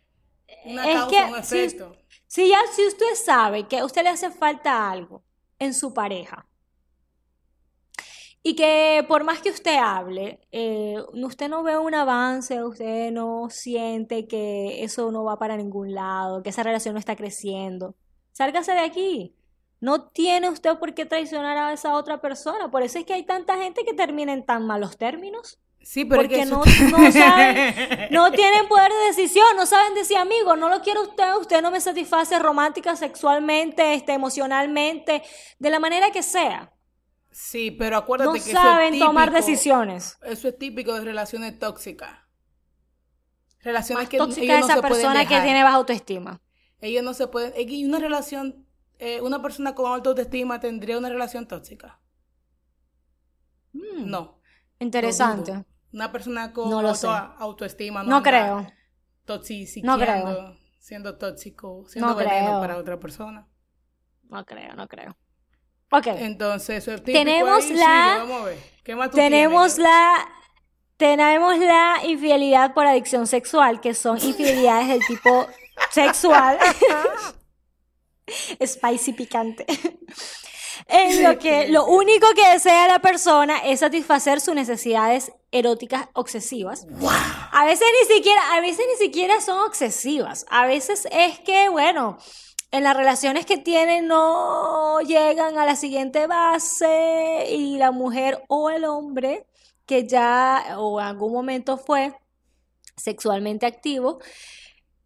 una 0.66 0.84
causa, 0.84 1.28
un 1.28 1.38
efecto. 1.38 1.96
Si, 2.26 2.50
ya, 2.50 2.58
si 2.76 2.88
usted 2.88 3.14
sabe 3.14 3.68
que 3.68 3.78
a 3.78 3.86
usted 3.86 4.02
le 4.02 4.10
hace 4.10 4.32
falta 4.32 4.90
algo 4.90 5.24
en 5.60 5.76
su 5.76 5.94
pareja, 5.94 6.48
y 8.42 8.56
que 8.56 9.06
por 9.08 9.24
más 9.24 9.40
que 9.40 9.52
usted 9.52 9.78
hable, 9.78 10.42
eh, 10.52 10.98
usted 11.14 11.48
no 11.48 11.62
ve 11.62 11.78
un 11.78 11.94
avance, 11.94 12.64
usted 12.64 13.12
no 13.12 13.50
siente 13.52 14.28
que 14.28 14.84
eso 14.84 15.12
no 15.12 15.24
va 15.24 15.38
para 15.38 15.58
ningún 15.58 15.94
lado, 15.94 16.42
que 16.42 16.50
esa 16.50 16.64
relación 16.64 16.96
no 16.96 17.00
está 17.00 17.16
creciendo. 17.16 17.96
Sálgase 18.32 18.72
de 18.72 18.80
aquí. 18.80 19.36
No 19.84 20.04
tiene 20.04 20.48
usted 20.48 20.78
por 20.80 20.94
qué 20.94 21.06
traicionar 21.06 21.58
a 21.58 21.74
esa 21.74 21.98
otra 21.98 22.22
persona. 22.22 22.72
Por 22.72 22.84
eso 22.84 23.00
es 23.00 23.06
que 23.06 23.16
hay 23.16 23.24
tanta 23.24 23.58
gente 23.58 23.84
que 23.84 23.94
termina 23.94 24.32
en 24.32 24.46
tan 24.46 24.66
malos 24.66 24.96
términos. 24.96 25.60
Sí, 25.82 26.06
pero 26.06 26.22
porque 26.22 26.46
no, 26.46 26.64
no, 26.64 27.12
saben, 27.12 27.76
no 28.12 28.32
tienen 28.32 28.70
poder 28.70 28.94
de 28.94 29.08
decisión, 29.08 29.46
no 29.58 29.66
saben 29.66 29.94
decir, 29.94 30.16
amigo, 30.16 30.56
no 30.56 30.70
lo 30.70 30.80
quiero 30.80 31.02
usted, 31.02 31.36
usted 31.38 31.62
no 31.62 31.70
me 31.70 31.82
satisface 31.82 32.40
romántica, 32.40 32.96
sexualmente, 32.96 33.94
este, 33.94 34.14
emocionalmente, 34.14 35.22
de 35.60 35.70
la 35.70 35.82
manera 35.82 36.12
que 36.12 36.24
sea. 36.24 36.72
Sí, 37.30 37.70
pero 37.70 37.98
acuérdate 37.98 38.40
no 38.40 38.46
que 38.46 38.54
saben 38.54 38.94
eso 38.94 39.04
es 39.04 39.10
tomar 39.10 39.34
decisiones. 39.34 40.18
Eso 40.24 40.48
es 40.48 40.58
típico 40.58 40.94
de 40.94 41.02
relaciones 41.02 41.60
tóxicas. 41.60 42.20
Relaciones 43.60 44.04
Más 44.04 44.10
que 44.10 44.18
tóxica 44.18 44.44
ellos 44.44 44.56
es 44.56 44.62
no 44.62 44.66
esa 44.68 44.76
se 44.76 44.82
pueden 44.82 44.96
persona 44.96 45.28
que 45.28 45.42
tiene 45.42 45.62
baja 45.62 45.76
autoestima. 45.76 46.42
Ellos 46.80 47.04
no 47.04 47.14
se 47.14 47.28
pueden. 47.28 47.52
Y 47.70 47.84
una 47.84 48.00
relación, 48.00 48.66
eh, 49.00 49.22
una 49.22 49.42
persona 49.42 49.76
con 49.76 49.92
alta 49.92 50.10
autoestima 50.10 50.60
tendría 50.60 50.98
una 50.98 51.10
relación 51.10 51.48
tóxica. 51.48 52.00
Mm, 53.74 54.10
No. 54.10 54.40
Interesante. 54.80 55.66
Una 55.94 56.12
persona 56.12 56.52
con 56.54 56.70
No 56.70 56.96
sé. 56.96 57.08
autoestima 57.08 58.04
No 58.04 58.18
anda 58.18 58.30
creo. 58.30 58.68
No 59.84 59.98
creo. 59.98 60.58
siendo 60.80 61.18
tóxico, 61.18 61.86
siendo 61.88 62.10
No 62.10 62.16
veneno 62.16 62.46
creo. 62.48 62.60
para 62.60 62.78
otra 62.78 63.00
persona. 63.00 63.48
No 64.24 64.44
creo, 64.46 64.74
no 64.76 64.88
creo. 64.88 65.16
Ok. 65.92 66.08
Entonces, 66.08 66.80
eso 66.80 66.92
es 66.92 67.04
típico 67.04 67.20
Tenemos 67.20 67.64
ahí, 67.66 67.74
la- 67.76 68.16
vamos 68.20 68.42
a 68.42 68.46
ver. 68.46 68.58
¿Qué 68.84 68.96
más 68.96 69.12
tú 69.12 69.16
Tenemos 69.18 69.76
tienes? 69.76 69.92
la 69.92 70.28
tenemos 70.98 71.58
la 71.60 72.00
infidelidad 72.06 72.74
por 72.74 72.86
adicción 72.88 73.28
sexual, 73.28 73.80
que 73.82 73.94
son 73.94 74.18
infidelidades 74.24 74.88
del 74.90 75.02
tipo 75.08 75.48
sexual. 75.92 76.58
Spicy 78.66 79.14
picante. 79.14 79.66
En 80.88 81.24
lo 81.24 81.38
que 81.38 81.68
lo 81.70 81.86
único 81.86 82.28
que 82.36 82.50
desea 82.50 82.88
la 82.88 83.00
persona 83.00 83.60
es 83.60 83.80
satisfacer 83.80 84.42
sus 84.42 84.56
necesidades 84.56 85.32
eróticas 85.52 86.08
obsesivas. 86.14 86.88
A 87.52 87.66
veces 87.66 87.88
ni 88.02 88.16
siquiera, 88.16 88.42
a 88.54 88.60
veces 88.60 88.86
ni 88.92 89.06
siquiera 89.06 89.40
son 89.40 89.60
obsesivas. 89.60 90.46
A 90.50 90.66
veces 90.66 91.08
es 91.12 91.40
que, 91.40 91.70
bueno, 91.70 92.18
en 92.72 92.84
las 92.84 92.98
relaciones 92.98 93.46
que 93.46 93.58
tienen 93.58 94.08
no 94.08 95.00
llegan 95.02 95.58
a 95.58 95.66
la 95.66 95.76
siguiente 95.76 96.26
base 96.26 97.46
y 97.50 97.78
la 97.78 97.92
mujer 97.92 98.44
o 98.48 98.72
el 98.72 98.86
hombre 98.86 99.46
que 99.86 100.08
ya 100.08 100.76
o 100.80 101.00
en 101.00 101.06
algún 101.06 101.34
momento 101.34 101.78
fue 101.78 102.16
sexualmente 102.98 103.66
activo, 103.66 104.20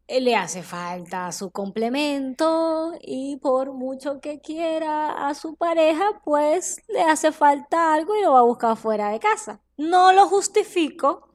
le 0.08 0.36
hace 0.36 0.64
falta 0.64 1.32
su 1.32 1.52
complemento 1.52 2.94
y 3.02 3.38
por 3.38 3.74
mucho 3.74 4.22
que 4.22 4.40
quiera 4.40 5.28
a 5.28 5.34
su 5.34 5.56
pareja, 5.56 6.22
pues 6.24 6.82
le 6.88 7.02
hace 7.02 7.32
falta 7.32 7.94
algo 7.94 8.16
y 8.16 8.22
lo 8.22 8.34
va 8.34 8.40
a 8.40 8.44
buscar 8.44 8.78
fuera 8.78 9.10
de 9.10 9.20
casa. 9.20 9.62
No 9.76 10.14
lo 10.14 10.28
justifico, 10.28 11.30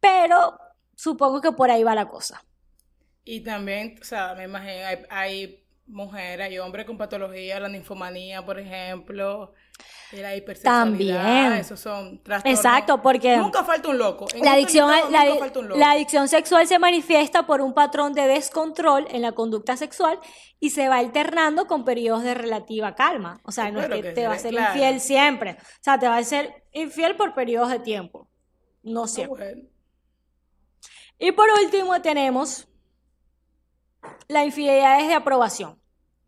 pero 0.00 0.58
supongo 0.94 1.40
que 1.40 1.52
por 1.52 1.70
ahí 1.70 1.82
va 1.82 1.94
la 1.94 2.08
cosa. 2.08 2.44
Y 3.24 3.40
también, 3.40 3.98
o 4.00 4.04
sea, 4.04 4.34
me 4.34 4.44
imagino, 4.44 4.86
hay, 4.86 4.98
hay 5.10 5.66
mujeres 5.86 6.52
y 6.52 6.58
hombres 6.58 6.86
con 6.86 6.98
patología, 6.98 7.58
la 7.60 7.68
ninfomanía, 7.68 8.44
por 8.44 8.58
ejemplo, 8.58 9.52
y 10.12 10.16
la 10.16 10.36
hipersexualidad. 10.36 11.22
También. 11.22 11.52
Esos 11.54 11.80
son 11.80 12.22
trastornos. 12.22 12.58
Exacto, 12.58 13.02
porque 13.02 13.36
Nunca 13.36 13.64
falta 13.64 13.88
un 13.88 13.98
loco. 13.98 14.26
En 14.32 14.40
la 14.44 14.56
este 14.58 14.78
adicción, 14.80 14.90
la, 15.10 15.24
nunca 15.24 15.38
falta 15.40 15.58
un 15.58 15.68
loco. 15.68 15.78
la 15.80 15.90
adicción 15.90 16.28
sexual 16.28 16.66
se 16.68 16.78
manifiesta 16.78 17.46
por 17.46 17.60
un 17.60 17.74
patrón 17.74 18.12
de 18.12 18.26
descontrol 18.28 19.06
en 19.10 19.22
la 19.22 19.32
conducta 19.32 19.76
sexual 19.76 20.20
y 20.60 20.70
se 20.70 20.88
va 20.88 20.98
alternando 20.98 21.66
con 21.66 21.84
periodos 21.84 22.22
de 22.22 22.34
relativa 22.34 22.94
calma. 22.94 23.40
O 23.44 23.50
sea, 23.52 23.70
no 23.72 23.80
es 23.80 23.88
que 23.88 24.02
que 24.02 24.12
te 24.12 24.20
sí, 24.22 24.26
va 24.26 24.34
a 24.34 24.38
ser 24.38 24.50
claro. 24.52 24.72
infiel 24.74 25.00
siempre. 25.00 25.56
O 25.60 25.82
sea, 25.82 25.98
te 25.98 26.06
va 26.06 26.16
a 26.16 26.22
ser 26.24 26.64
infiel 26.72 27.16
por 27.16 27.34
periodos 27.34 27.70
de 27.70 27.80
tiempo. 27.80 28.28
No 28.82 29.04
Ah, 29.04 29.08
siempre. 29.08 29.54
bueno. 29.54 29.68
Y 31.18 31.32
por 31.32 31.48
último 31.62 32.00
tenemos 32.02 32.68
las 34.28 34.44
infidelidades 34.46 35.08
de 35.08 35.14
aprobación. 35.14 35.80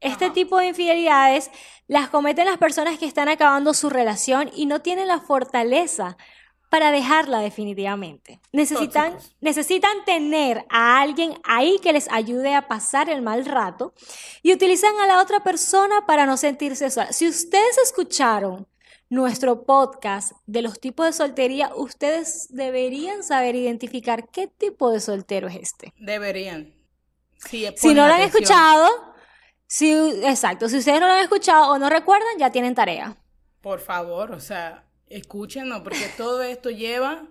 Este 0.07 0.27
Ajá. 0.27 0.35
tipo 0.35 0.59
de 0.59 0.69
infidelidades 0.69 1.51
las 1.89 2.09
cometen 2.09 2.47
las 2.47 2.59
personas 2.59 2.99
que 2.99 3.07
están 3.07 3.29
acabando 3.29 3.75
su 3.75 3.91
relación 3.91 4.51
y 4.55 4.67
no 4.67 4.81
tienen 4.81 5.09
la 5.09 5.21
fortaleza 5.21 6.17
para 6.69 6.91
dejarla 6.91 7.39
definitivamente. 7.41 8.41
Necesitan, 8.53 9.13
Tóxicos. 9.13 9.37
necesitan 9.41 10.05
tener 10.05 10.65
a 10.69 11.01
alguien 11.01 11.35
ahí 11.45 11.79
que 11.81 11.93
les 11.93 12.11
ayude 12.11 12.55
a 12.55 12.67
pasar 12.67 13.09
el 13.09 13.23
mal 13.23 13.45
rato 13.47 13.95
y 14.43 14.53
utilizan 14.53 14.99
a 15.01 15.07
la 15.07 15.21
otra 15.23 15.45
persona 15.45 16.07
para 16.07 16.27
no 16.27 16.37
sentirse 16.37 16.91
sola. 16.91 17.13
Si 17.13 17.29
ustedes 17.29 17.79
escucharon 17.79 18.67
nuestro 19.09 19.63
podcast 19.65 20.33
de 20.47 20.63
los 20.63 20.81
tipos 20.81 21.07
de 21.07 21.13
soltería, 21.13 21.71
ustedes 21.77 22.49
deberían 22.51 23.23
saber 23.23 23.55
identificar 23.55 24.29
qué 24.29 24.49
tipo 24.49 24.91
de 24.91 24.99
soltero 24.99 25.47
es 25.47 25.55
este. 25.57 25.93
Deberían. 25.99 26.75
Si 27.39 27.65
ponen 27.81 27.97
no 27.97 28.09
lo 28.09 28.15
han 28.15 28.21
atención. 28.23 28.43
escuchado, 28.43 29.15
si, 29.67 29.93
exacto, 30.25 30.69
si 30.69 30.79
ustedes 30.79 31.01
no 31.01 31.07
lo 31.09 31.13
han 31.15 31.21
escuchado 31.23 31.71
o 31.73 31.79
no 31.79 31.89
recuerdan, 31.91 32.39
ya 32.39 32.51
tienen 32.51 32.75
tarea. 32.75 33.17
Por 33.61 33.81
favor, 33.81 34.33
o 34.33 34.41
sea, 34.41 34.87
escúchenos, 35.09 35.81
porque 35.83 36.09
todo 36.17 36.43
esto 36.43 36.71
lleva 36.71 37.27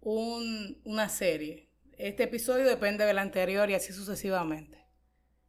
un, 0.00 0.80
una 0.84 1.08
serie. 1.08 1.68
Este 1.98 2.22
episodio 2.24 2.64
depende 2.66 3.04
del 3.04 3.18
anterior 3.18 3.68
y 3.70 3.74
así 3.74 3.92
sucesivamente. 3.92 4.78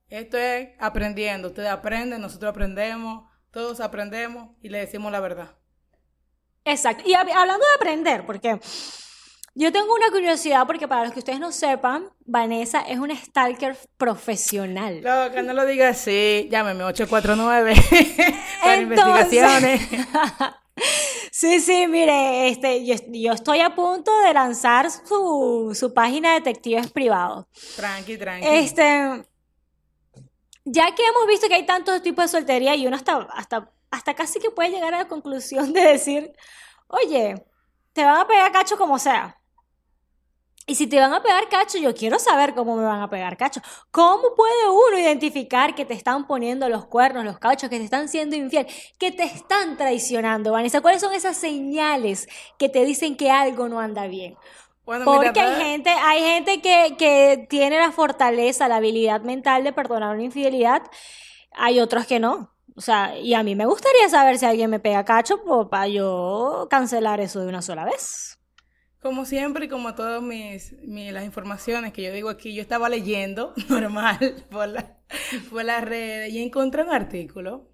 Esto 0.09 0.37
es 0.37 0.69
aprendiendo. 0.79 1.49
Ustedes 1.49 1.69
aprenden, 1.69 2.19
nosotros 2.21 2.49
aprendemos, 2.49 3.29
todos 3.51 3.79
aprendemos 3.79 4.55
y 4.61 4.69
le 4.69 4.79
decimos 4.79 5.11
la 5.11 5.19
verdad. 5.19 5.55
Exacto. 6.65 7.03
Y 7.05 7.13
hab- 7.13 7.31
hablando 7.33 7.65
de 7.65 7.75
aprender, 7.75 8.25
porque 8.25 8.59
Yo 9.55 9.71
tengo 9.71 9.93
una 9.93 10.09
curiosidad 10.11 10.65
porque 10.67 10.87
para 10.87 11.05
los 11.05 11.13
que 11.13 11.19
ustedes 11.19 11.39
no 11.39 11.51
sepan, 11.51 12.09
Vanessa 12.25 12.81
es 12.81 12.99
una 12.99 13.15
stalker 13.15 13.77
profesional. 13.97 15.01
No, 15.01 15.31
que 15.31 15.41
no 15.41 15.53
lo 15.53 15.65
diga 15.65 15.89
así, 15.89 16.47
llámeme 16.51 16.83
849 16.83 17.73
para 18.63 18.77
investigaciones. 18.77 19.81
sí, 21.31 21.59
sí, 21.59 21.87
mire, 21.87 22.49
este, 22.49 22.85
yo, 22.85 23.33
estoy 23.33 23.61
a 23.61 23.75
punto 23.75 24.11
de 24.21 24.33
lanzar 24.33 24.89
su, 24.91 25.75
su 25.77 25.93
página 25.93 26.29
de 26.29 26.35
detectives 26.35 26.91
privados. 26.91 27.45
Tranqui, 27.75 28.17
tranqui. 28.17 28.47
Este, 28.47 29.25
ya 30.65 30.93
que 30.93 31.05
hemos 31.05 31.27
visto 31.27 31.47
que 31.47 31.55
hay 31.55 31.65
tantos 31.65 32.01
tipos 32.03 32.25
de 32.25 32.29
soltería 32.29 32.75
y 32.75 32.85
uno 32.85 32.95
hasta, 32.95 33.27
hasta, 33.33 33.71
hasta 33.89 34.13
casi 34.13 34.39
que 34.39 34.51
puede 34.51 34.69
llegar 34.69 34.93
a 34.93 34.99
la 34.99 35.07
conclusión 35.07 35.73
de 35.73 35.81
decir, 35.81 36.31
oye, 36.87 37.35
te 37.93 38.03
van 38.03 38.21
a 38.21 38.27
pegar 38.27 38.51
cacho 38.51 38.77
como 38.77 38.99
sea. 38.99 39.38
Y 40.69 40.75
si 40.75 40.85
te 40.85 40.99
van 40.99 41.11
a 41.11 41.23
pegar 41.23 41.49
cacho, 41.49 41.79
yo 41.79 41.95
quiero 41.95 42.19
saber 42.19 42.53
cómo 42.53 42.75
me 42.75 42.83
van 42.83 43.01
a 43.01 43.09
pegar 43.09 43.37
cacho. 43.37 43.59
¿Cómo 43.89 44.35
puede 44.35 44.69
uno 44.69 44.99
identificar 44.99 45.73
que 45.73 45.83
te 45.83 45.95
están 45.95 46.27
poniendo 46.27 46.69
los 46.69 46.85
cuernos, 46.85 47.25
los 47.25 47.39
cachos, 47.39 47.71
que 47.71 47.79
te 47.79 47.85
están 47.85 48.07
siendo 48.07 48.35
infiel, 48.35 48.67
que 48.99 49.11
te 49.11 49.23
están 49.23 49.77
traicionando, 49.77 50.51
Vanessa? 50.51 50.81
¿Cuáles 50.81 51.01
son 51.01 51.11
esas 51.15 51.37
señales 51.37 52.27
que 52.59 52.69
te 52.69 52.85
dicen 52.85 53.17
que 53.17 53.31
algo 53.31 53.67
no 53.67 53.79
anda 53.79 54.05
bien? 54.05 54.37
Porque 54.85 55.39
hay 55.39 55.55
gente, 55.55 55.89
hay 55.89 56.21
gente 56.21 56.61
que, 56.61 56.95
que 56.99 57.47
tiene 57.49 57.79
la 57.79 57.91
fortaleza, 57.91 58.67
la 58.67 58.75
habilidad 58.75 59.21
mental 59.21 59.63
de 59.63 59.73
perdonar 59.73 60.13
una 60.13 60.23
infidelidad, 60.23 60.83
hay 61.51 61.79
otros 61.79 62.05
que 62.05 62.19
no. 62.19 62.53
O 62.75 62.81
sea, 62.81 63.17
y 63.17 63.33
a 63.33 63.41
mí 63.41 63.55
me 63.55 63.65
gustaría 63.65 64.07
saber 64.07 64.37
si 64.37 64.45
alguien 64.45 64.69
me 64.69 64.79
pega 64.79 65.03
cacho 65.03 65.43
pues, 65.43 65.67
para 65.67 65.87
yo 65.87 66.67
cancelar 66.69 67.19
eso 67.21 67.39
de 67.39 67.47
una 67.47 67.63
sola 67.63 67.85
vez. 67.85 68.38
Como 69.01 69.25
siempre 69.25 69.65
y 69.65 69.69
como 69.69 69.95
todas 69.95 70.21
mis, 70.21 70.75
las 70.83 71.23
informaciones 71.23 71.93
que 71.93 72.03
yo 72.03 72.11
digo 72.11 72.29
aquí, 72.29 72.53
yo 72.53 72.61
estaba 72.61 72.89
leyendo 72.89 73.53
normal 73.69 74.45
por 74.49 74.67
la, 74.67 74.97
por 75.49 75.63
las 75.63 75.83
redes 75.83 76.33
y 76.33 76.41
encontré 76.41 76.83
un 76.83 76.91
artículo. 76.91 77.69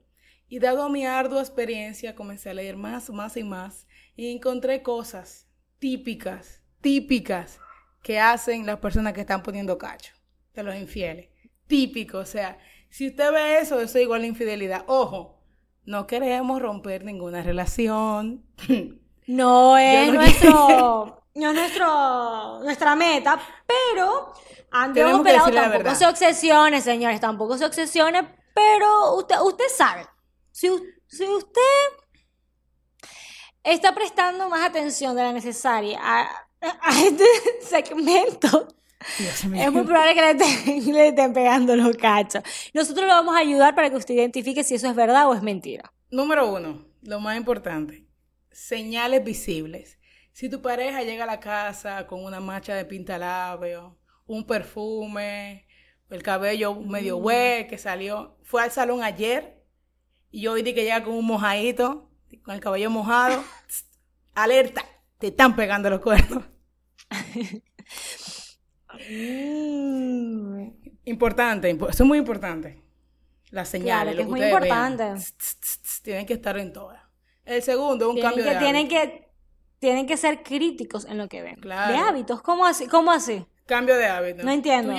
Y 0.48 0.60
dado 0.60 0.90
mi 0.90 1.06
ardua 1.06 1.42
experiencia, 1.42 2.14
comencé 2.14 2.52
a 2.52 2.54
leer 2.54 2.78
más, 2.78 3.10
más 3.10 3.36
y 3.36 3.44
más 3.44 3.88
y 4.16 4.32
encontré 4.32 4.84
cosas 4.84 5.50
típicas 5.80 6.62
típicas 6.86 7.60
que 8.04 8.20
hacen 8.20 8.68
las 8.68 8.78
personas 8.78 9.14
que 9.14 9.22
están 9.22 9.42
poniendo 9.42 9.80
cacho, 9.80 10.14
de 10.54 10.62
los 10.62 10.76
infieles. 10.76 11.30
Típico, 11.66 12.20
o 12.20 12.26
sea, 12.26 12.60
si 12.92 13.08
usted 13.08 13.32
ve 13.32 13.58
eso, 13.58 13.82
eso 13.82 13.98
es 13.98 14.04
igual 14.04 14.22
a 14.22 14.28
infidelidad. 14.28 14.84
Ojo, 14.86 15.42
no 15.84 16.06
queremos 16.06 16.62
romper 16.62 17.04
ninguna 17.04 17.42
relación. 17.42 18.46
No 19.28 19.78
es 19.78 20.14
nuestro, 20.14 21.24
no 21.36 21.50
es 21.50 21.56
nuestro, 21.56 22.60
nuestra 22.64 22.96
meta, 22.96 23.40
pero 23.66 24.34
Andrés 24.72 25.18
Pelado 25.24 25.52
tampoco 25.52 25.96
se 25.96 26.08
obsesione, 26.08 26.82
señores, 26.82 27.20
tampoco 27.20 27.58
se 27.58 27.66
obsesione, 27.66 28.28
pero 28.54 29.16
usted, 29.16 29.36
usted 29.42 29.66
sabe, 29.76 30.06
si, 30.52 30.70
si 31.08 31.26
usted 31.26 31.62
está 33.64 33.96
prestando 33.96 34.48
más 34.50 34.64
atención 34.70 35.16
de 35.16 35.24
la 35.24 35.34
necesaria 35.34 36.00
a, 36.02 36.28
a 36.62 37.02
este 37.02 37.26
segmento, 37.62 38.68
es 39.20 39.72
muy 39.72 39.84
probable 39.84 40.14
que 40.14 40.22
le 40.92 41.08
estén, 41.10 41.34
pegando 41.34 41.76
los 41.76 41.96
cachos. 41.98 42.44
Nosotros 42.74 43.06
lo 43.06 43.14
vamos 43.14 43.36
a 43.36 43.40
ayudar 43.40 43.76
para 43.76 43.90
que 43.90 43.96
usted 43.96 44.14
identifique 44.14 44.64
si 44.64 44.76
eso 44.76 44.88
es 44.88 44.96
verdad 44.96 45.30
o 45.30 45.34
es 45.34 45.42
mentira. 45.42 45.92
Número 46.10 46.52
uno, 46.52 46.86
lo 47.02 47.20
más 47.20 47.38
importante, 47.38 48.05
señales 48.56 49.24
visibles. 49.24 50.00
Si 50.32 50.50
tu 50.50 50.62
pareja 50.62 51.04
llega 51.04 51.26
a 51.26 51.28
la 51.28 51.40
casa 51.40 52.08
con 52.08 52.24
una 52.24 52.40
mancha 52.40 52.74
de 52.74 52.86
pintalabio, 52.86 53.98
un 54.26 54.48
perfume, 54.48 55.68
el 56.10 56.24
cabello 56.24 56.74
medio 56.76 57.20
mm. 57.20 57.68
que 57.68 57.78
salió, 57.78 58.38
fue 58.44 58.64
al 58.64 58.72
salón 58.72 59.04
ayer 59.04 59.62
y 60.32 60.48
hoy 60.48 60.64
di 60.64 60.74
que 60.74 60.84
llega 60.84 61.04
con 61.04 61.14
un 61.14 61.26
mojadito, 61.26 62.10
con 62.44 62.56
el 62.56 62.62
cabello 62.62 62.90
mojado, 62.90 63.44
alerta, 64.36 64.86
te 65.20 65.28
están 65.28 65.56
pegando 65.56 65.90
los 65.90 66.00
cuernos. 66.00 66.46
importante, 71.04 71.70
eso 71.70 71.88
es 71.90 72.02
muy 72.02 72.18
importante. 72.18 72.82
Las 73.52 73.70
señales, 73.70 74.18
es 74.18 74.28
muy 74.28 74.42
importante. 74.44 75.14
tienen 76.04 76.26
que 76.26 76.34
estar 76.34 76.58
en 76.58 76.74
todas. 76.74 77.05
El 77.46 77.62
segundo, 77.62 78.10
un 78.10 78.20
cambio 78.20 78.44
de 78.44 78.56
tienen 78.58 78.88
que 78.88 79.30
Tienen 79.80 80.08
que 80.08 80.18
ser 80.18 80.44
críticos 80.44 81.06
en 81.06 81.18
lo 81.18 81.28
que 81.28 81.42
ven. 81.42 81.62
De 81.62 81.70
hábitos, 81.70 82.42
¿cómo 82.42 82.66
así? 82.66 82.88
¿Cómo 82.88 83.12
así? 83.12 83.46
Cambio 83.66 83.98
de 83.98 84.08
hábitos. 84.08 84.44
No 84.44 84.52
entiendo. 84.52 84.94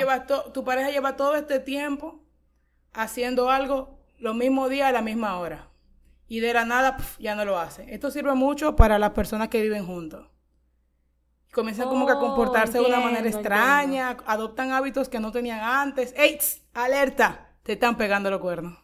tu 0.52 0.64
pareja 0.64 0.90
lleva 0.90 1.16
todo 1.16 1.34
este 1.34 1.60
tiempo 1.60 2.24
haciendo 2.92 3.50
algo 3.50 3.98
los 4.18 4.34
mismos 4.34 4.70
días 4.70 4.88
a 4.88 4.92
la 4.92 5.02
misma 5.02 5.38
hora. 5.38 5.68
Y 6.28 6.40
de 6.40 6.52
la 6.54 6.64
nada 6.64 6.96
ya 7.18 7.34
no 7.34 7.44
lo 7.44 7.58
hace. 7.58 7.92
Esto 7.94 8.10
sirve 8.10 8.34
mucho 8.34 8.74
para 8.74 8.98
las 8.98 9.10
personas 9.10 9.48
que 9.48 9.62
viven 9.62 9.86
juntos 9.86 10.26
comienzan 11.56 11.88
como 11.88 12.06
que 12.06 12.12
a 12.12 12.16
comportarse 12.16 12.78
de 12.78 12.84
una 12.84 13.00
manera 13.00 13.26
extraña, 13.26 14.18
adoptan 14.26 14.72
hábitos 14.72 15.08
que 15.08 15.18
no 15.18 15.32
tenían 15.32 15.60
antes. 15.60 16.14
¡Ey! 16.16 16.38
¡Alerta! 16.74 17.48
Te 17.62 17.72
están 17.72 17.96
pegando 17.96 18.30
los 18.30 18.40
cuernos. 18.40 18.78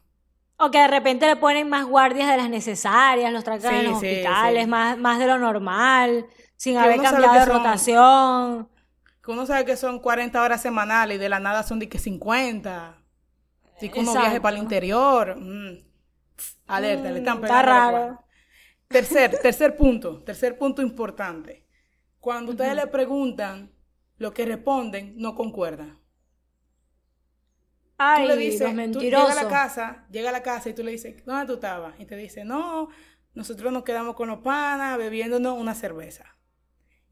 O 0.64 0.70
que 0.70 0.78
de 0.78 0.86
repente 0.86 1.26
le 1.26 1.34
ponen 1.34 1.68
más 1.68 1.84
guardias 1.86 2.30
de 2.30 2.36
las 2.36 2.48
necesarias, 2.48 3.32
los 3.32 3.42
tracan 3.42 3.74
en 3.74 3.84
los 3.86 3.94
hospitales, 3.94 4.68
Más, 4.68 4.96
más 4.96 5.18
de 5.18 5.26
lo 5.26 5.36
normal, 5.36 6.26
sin 6.56 6.76
haber 6.76 7.02
cambiado 7.02 7.34
de 7.34 7.44
rotación. 7.46 8.68
que 9.24 9.30
uno 9.32 9.44
sabe 9.44 9.64
que 9.64 9.76
son 9.76 9.98
40 9.98 10.40
horas 10.40 10.62
semanales 10.62 11.16
y 11.16 11.18
de 11.18 11.28
la 11.28 11.40
nada 11.40 11.64
son 11.64 11.80
de 11.80 11.88
que 11.88 11.98
50. 11.98 12.96
Si 13.80 13.88
que 13.88 14.00
uno 14.00 14.12
viaje 14.12 14.40
para 14.40 14.54
el 14.54 14.62
interior. 14.62 15.36
Mm, 15.36 15.78
alerta, 16.68 17.10
le 17.10 17.18
están 17.18 17.38
mm, 17.38 17.40
pegando. 17.40 17.60
Está 17.60 17.62
raro. 17.62 18.24
Tercer, 18.86 19.38
tercer 19.40 19.76
punto, 19.76 20.22
tercer 20.22 20.56
punto 20.56 20.80
importante. 20.80 21.66
Cuando 22.20 22.52
ustedes 22.52 22.76
le 22.76 22.86
preguntan, 22.86 23.72
lo 24.18 24.32
que 24.32 24.46
responden 24.46 25.14
no 25.16 25.34
concuerda. 25.34 25.98
Ay, 28.04 28.22
tú 28.22 28.28
le 28.28 28.36
dices, 28.36 28.92
tú 28.92 29.00
llegas 29.00 29.38
a 29.38 29.42
la 29.42 29.48
casa, 29.48 30.06
llega 30.10 30.30
a 30.30 30.32
la 30.32 30.42
casa 30.42 30.68
y 30.68 30.74
tú 30.74 30.82
le 30.82 30.92
dices, 30.92 31.24
¿dónde 31.24 31.46
tú 31.46 31.54
estabas? 31.54 31.94
Y 31.98 32.04
te 32.06 32.16
dice, 32.16 32.44
no, 32.44 32.88
nosotros 33.34 33.72
nos 33.72 33.84
quedamos 33.84 34.14
con 34.16 34.28
los 34.28 34.38
panas 34.38 34.98
bebiéndonos 34.98 35.58
una 35.58 35.74
cerveza. 35.74 36.24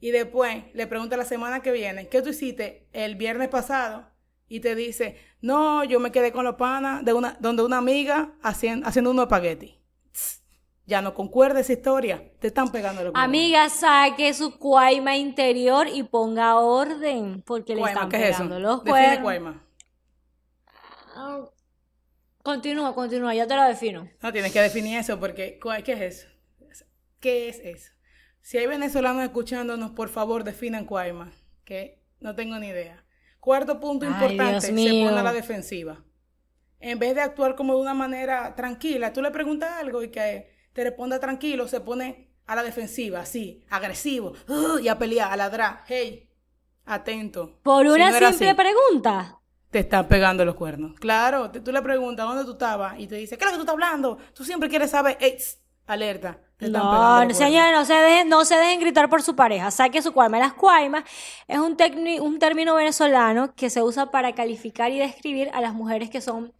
Y 0.00 0.11
después 0.11 0.64
le 0.74 0.87
pregunta 0.87 1.16
la 1.16 1.24
semana 1.24 1.61
que 1.61 1.72
viene, 1.72 2.09
¿qué 2.09 2.22
tú 2.22 2.31
hiciste 2.31 2.88
el 2.92 3.16
viernes 3.16 3.48
pasado? 3.48 4.11
Y 4.48 4.61
te 4.61 4.74
dice, 4.74 5.16
no, 5.40 5.85
yo 5.85 6.00
me 6.00 6.11
quedé 6.11 6.33
con 6.33 6.44
los 6.44 6.57
panas 6.57 7.05
de 7.05 7.12
una, 7.12 7.37
donde 7.40 7.62
una 7.62 7.79
amiga 7.79 8.33
haciendo, 8.42 8.88
haciendo 8.88 9.11
unos 9.11 9.24
espagueti 9.24 9.81
ya 10.90 11.00
no 11.00 11.14
concuerda 11.14 11.61
esa 11.61 11.72
historia, 11.72 12.33
te 12.40 12.48
están 12.48 12.72
pegando 12.72 13.05
los 13.05 13.12
Amiga, 13.14 13.68
saque 13.68 14.35
su 14.35 14.59
cuaima 14.59 15.16
interior 15.16 15.87
y 15.87 16.03
ponga 16.03 16.57
orden, 16.57 17.42
porque 17.46 17.76
le 17.76 17.83
están 17.83 18.09
pegando 18.09 18.59
los 18.59 18.83
cuernos. 18.83 19.20
cuaima. 19.20 19.62
Ah, 21.14 21.44
continúa, 22.42 22.94
continúa, 22.94 23.34
ya 23.34 23.46
te 23.46 23.56
lo 23.56 23.64
defino. 23.64 24.08
No, 24.22 24.32
tienes 24.32 24.52
que 24.52 24.60
definir 24.60 24.98
eso, 24.98 25.18
porque 25.18 25.58
¿qué 25.84 25.92
es 25.92 26.00
eso? 26.00 26.28
¿Qué 27.20 27.48
es 27.48 27.58
eso? 27.58 27.92
Si 28.40 28.56
hay 28.58 28.66
venezolanos 28.66 29.22
escuchándonos, 29.22 29.90
por 29.90 30.08
favor, 30.08 30.44
definan 30.44 30.86
cuaima, 30.86 31.32
que 31.64 32.02
no 32.20 32.34
tengo 32.34 32.58
ni 32.58 32.68
idea. 32.68 33.04
Cuarto 33.38 33.80
punto 33.80 34.06
importante, 34.06 34.66
se 34.66 34.72
pone 34.72 35.18
a 35.18 35.22
la 35.22 35.32
defensiva. 35.32 36.04
En 36.78 36.98
vez 36.98 37.14
de 37.14 37.20
actuar 37.20 37.56
como 37.56 37.74
de 37.74 37.80
una 37.80 37.94
manera 37.94 38.54
tranquila, 38.54 39.12
tú 39.12 39.20
le 39.20 39.30
preguntas 39.30 39.70
algo 39.78 40.02
y 40.02 40.10
que 40.10 40.50
te 40.72 40.84
responda 40.84 41.20
tranquilo, 41.20 41.68
se 41.68 41.80
pone 41.80 42.30
a 42.46 42.54
la 42.54 42.62
defensiva, 42.62 43.20
así, 43.20 43.64
agresivo, 43.68 44.34
y 44.82 44.88
a 44.88 44.98
pelear, 44.98 45.30
a 45.30 45.36
ladrar. 45.36 45.84
Hey, 45.86 46.30
atento. 46.86 47.60
Por 47.62 47.86
una 47.86 48.10
simple 48.18 48.54
pregunta. 48.54 49.39
Te 49.70 49.80
están 49.80 50.09
pegando 50.09 50.44
los 50.44 50.56
cuernos. 50.56 50.98
Claro, 50.98 51.50
tú 51.50 51.70
le 51.70 51.80
preguntas 51.80 52.26
dónde 52.26 52.44
tú 52.44 52.52
estabas 52.52 52.98
y 52.98 53.06
te 53.06 53.14
dice, 53.14 53.38
¿qué 53.38 53.44
es 53.44 53.46
lo 53.46 53.52
que 53.52 53.56
tú 53.56 53.62
estás 53.62 53.74
hablando? 53.74 54.18
Tú 54.35 54.44
siempre 54.44 54.68
quieres 54.68 54.90
saber, 54.90 55.16
hey, 55.20 55.37
alerta. 55.87 56.38
Te 56.56 56.68
no, 56.68 57.30
señores, 57.30 57.72
no 57.72 57.85
se, 57.85 57.94
dejen, 57.94 58.28
no 58.28 58.44
se 58.44 58.56
dejen 58.56 58.80
gritar 58.80 59.09
por 59.09 59.22
su 59.22 59.35
pareja. 59.35 59.70
Saque 59.70 60.02
su 60.02 60.12
cuaima. 60.12 60.38
Las 60.38 60.52
cuaimas 60.52 61.04
es 61.48 61.59
un, 61.59 61.76
un 62.20 62.38
término 62.38 62.74
venezolano 62.74 63.54
que 63.54 63.70
se 63.70 63.83
usa 63.83 64.11
para 64.11 64.35
calificar 64.35 64.90
y 64.90 64.98
describir 64.98 65.50
a 65.54 65.61
las 65.61 65.72
mujeres 65.72 66.11
que 66.11 66.20
son 66.20 66.52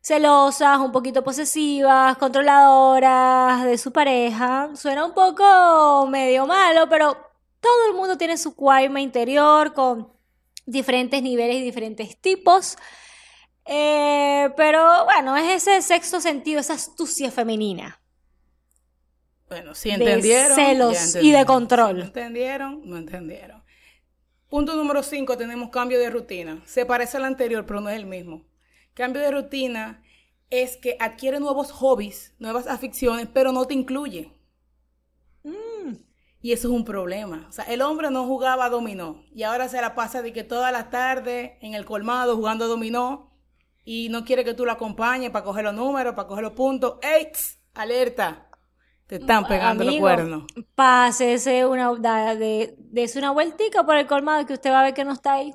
celosas, 0.00 0.78
un 0.78 0.92
poquito 0.92 1.24
posesivas, 1.24 2.16
controladoras 2.18 3.64
de 3.64 3.78
su 3.78 3.90
pareja. 3.90 4.70
Suena 4.74 5.04
un 5.04 5.14
poco 5.14 6.06
medio 6.08 6.46
malo, 6.46 6.88
pero 6.88 7.16
todo 7.60 7.88
el 7.88 7.94
mundo 7.94 8.16
tiene 8.16 8.36
su 8.36 8.54
cuaima 8.54 9.00
interior 9.00 9.72
con 9.72 10.13
diferentes 10.66 11.22
niveles 11.22 11.56
y 11.56 11.62
diferentes 11.62 12.20
tipos. 12.20 12.76
Eh, 13.66 14.50
pero 14.56 15.04
bueno, 15.04 15.36
es 15.36 15.66
ese 15.66 15.82
sexto 15.82 16.20
sentido, 16.20 16.60
esa 16.60 16.74
astucia 16.74 17.30
femenina. 17.30 18.00
Bueno, 19.48 19.74
si 19.74 19.90
entendieron. 19.90 20.56
De 20.56 20.64
celos 20.64 21.16
y 21.16 21.32
de 21.32 21.44
control. 21.44 21.96
Si 21.96 22.00
no 22.00 22.06
entendieron, 22.06 22.82
no 22.84 22.96
entendieron. 22.96 23.62
Punto 24.48 24.76
número 24.76 25.02
5, 25.02 25.36
tenemos 25.36 25.70
cambio 25.70 25.98
de 25.98 26.10
rutina. 26.10 26.62
Se 26.64 26.86
parece 26.86 27.16
al 27.16 27.24
anterior, 27.24 27.64
pero 27.66 27.80
no 27.80 27.88
es 27.88 27.96
el 27.96 28.06
mismo. 28.06 28.44
Cambio 28.94 29.20
de 29.20 29.30
rutina 29.30 30.02
es 30.50 30.76
que 30.76 30.96
adquiere 31.00 31.40
nuevos 31.40 31.72
hobbies, 31.72 32.34
nuevas 32.38 32.66
aficiones, 32.66 33.28
pero 33.32 33.52
no 33.52 33.66
te 33.66 33.74
incluye. 33.74 34.32
Mm. 35.42 35.94
Y 36.44 36.52
eso 36.52 36.68
es 36.68 36.74
un 36.74 36.84
problema. 36.84 37.46
O 37.48 37.52
sea, 37.52 37.64
el 37.64 37.80
hombre 37.80 38.10
no 38.10 38.26
jugaba 38.26 38.68
dominó 38.68 39.24
y 39.34 39.44
ahora 39.44 39.66
se 39.66 39.80
la 39.80 39.94
pasa 39.94 40.20
de 40.20 40.34
que 40.34 40.44
toda 40.44 40.70
la 40.72 40.90
tarde 40.90 41.56
en 41.62 41.72
el 41.72 41.86
colmado 41.86 42.36
jugando 42.36 42.68
dominó 42.68 43.30
y 43.82 44.10
no 44.10 44.26
quiere 44.26 44.44
que 44.44 44.52
tú 44.52 44.66
lo 44.66 44.72
acompañes 44.72 45.30
para 45.30 45.42
coger 45.42 45.64
los 45.64 45.72
números, 45.72 46.14
para 46.14 46.28
coger 46.28 46.44
los 46.44 46.52
puntos. 46.52 46.98
¡Ey! 47.00 47.28
¡Alerta! 47.72 48.50
Te 49.06 49.16
están 49.16 49.46
pegando 49.46 49.84
los 49.84 49.96
cuernos. 49.96 50.44
Pásese 50.74 51.64
una, 51.64 51.94
de, 51.94 52.76
una 53.16 53.30
vueltica 53.30 53.86
por 53.86 53.96
el 53.96 54.06
colmado 54.06 54.44
que 54.44 54.52
usted 54.52 54.70
va 54.70 54.80
a 54.80 54.84
ver 54.84 54.92
que 54.92 55.06
no 55.06 55.14
está 55.14 55.32
ahí. 55.32 55.54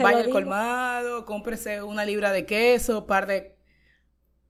Vaya 0.00 0.18
al 0.18 0.30
colmado, 0.30 1.26
cómprese 1.26 1.80
una 1.84 2.04
libra 2.04 2.32
de 2.32 2.44
queso, 2.44 3.06
par 3.06 3.28
de 3.28 3.56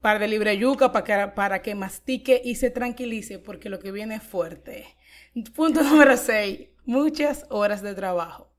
par 0.01 0.19
de 0.19 0.29
libre 0.29 0.57
yuca 0.57 0.93
para 0.93 1.05
que, 1.05 1.33
para 1.35 1.61
que 1.61 1.75
mastique 1.75 2.41
y 2.43 2.55
se 2.55 2.71
tranquilice, 2.71 3.39
porque 3.39 3.69
lo 3.69 3.79
que 3.79 3.93
viene 3.93 4.15
es 4.15 4.23
fuerte. 4.23 4.97
Punto 5.55 5.83
número 5.83 6.17
6. 6.17 6.69
Muchas 6.85 7.47
horas 7.51 7.83
de 7.83 7.95
trabajo. 7.95 8.51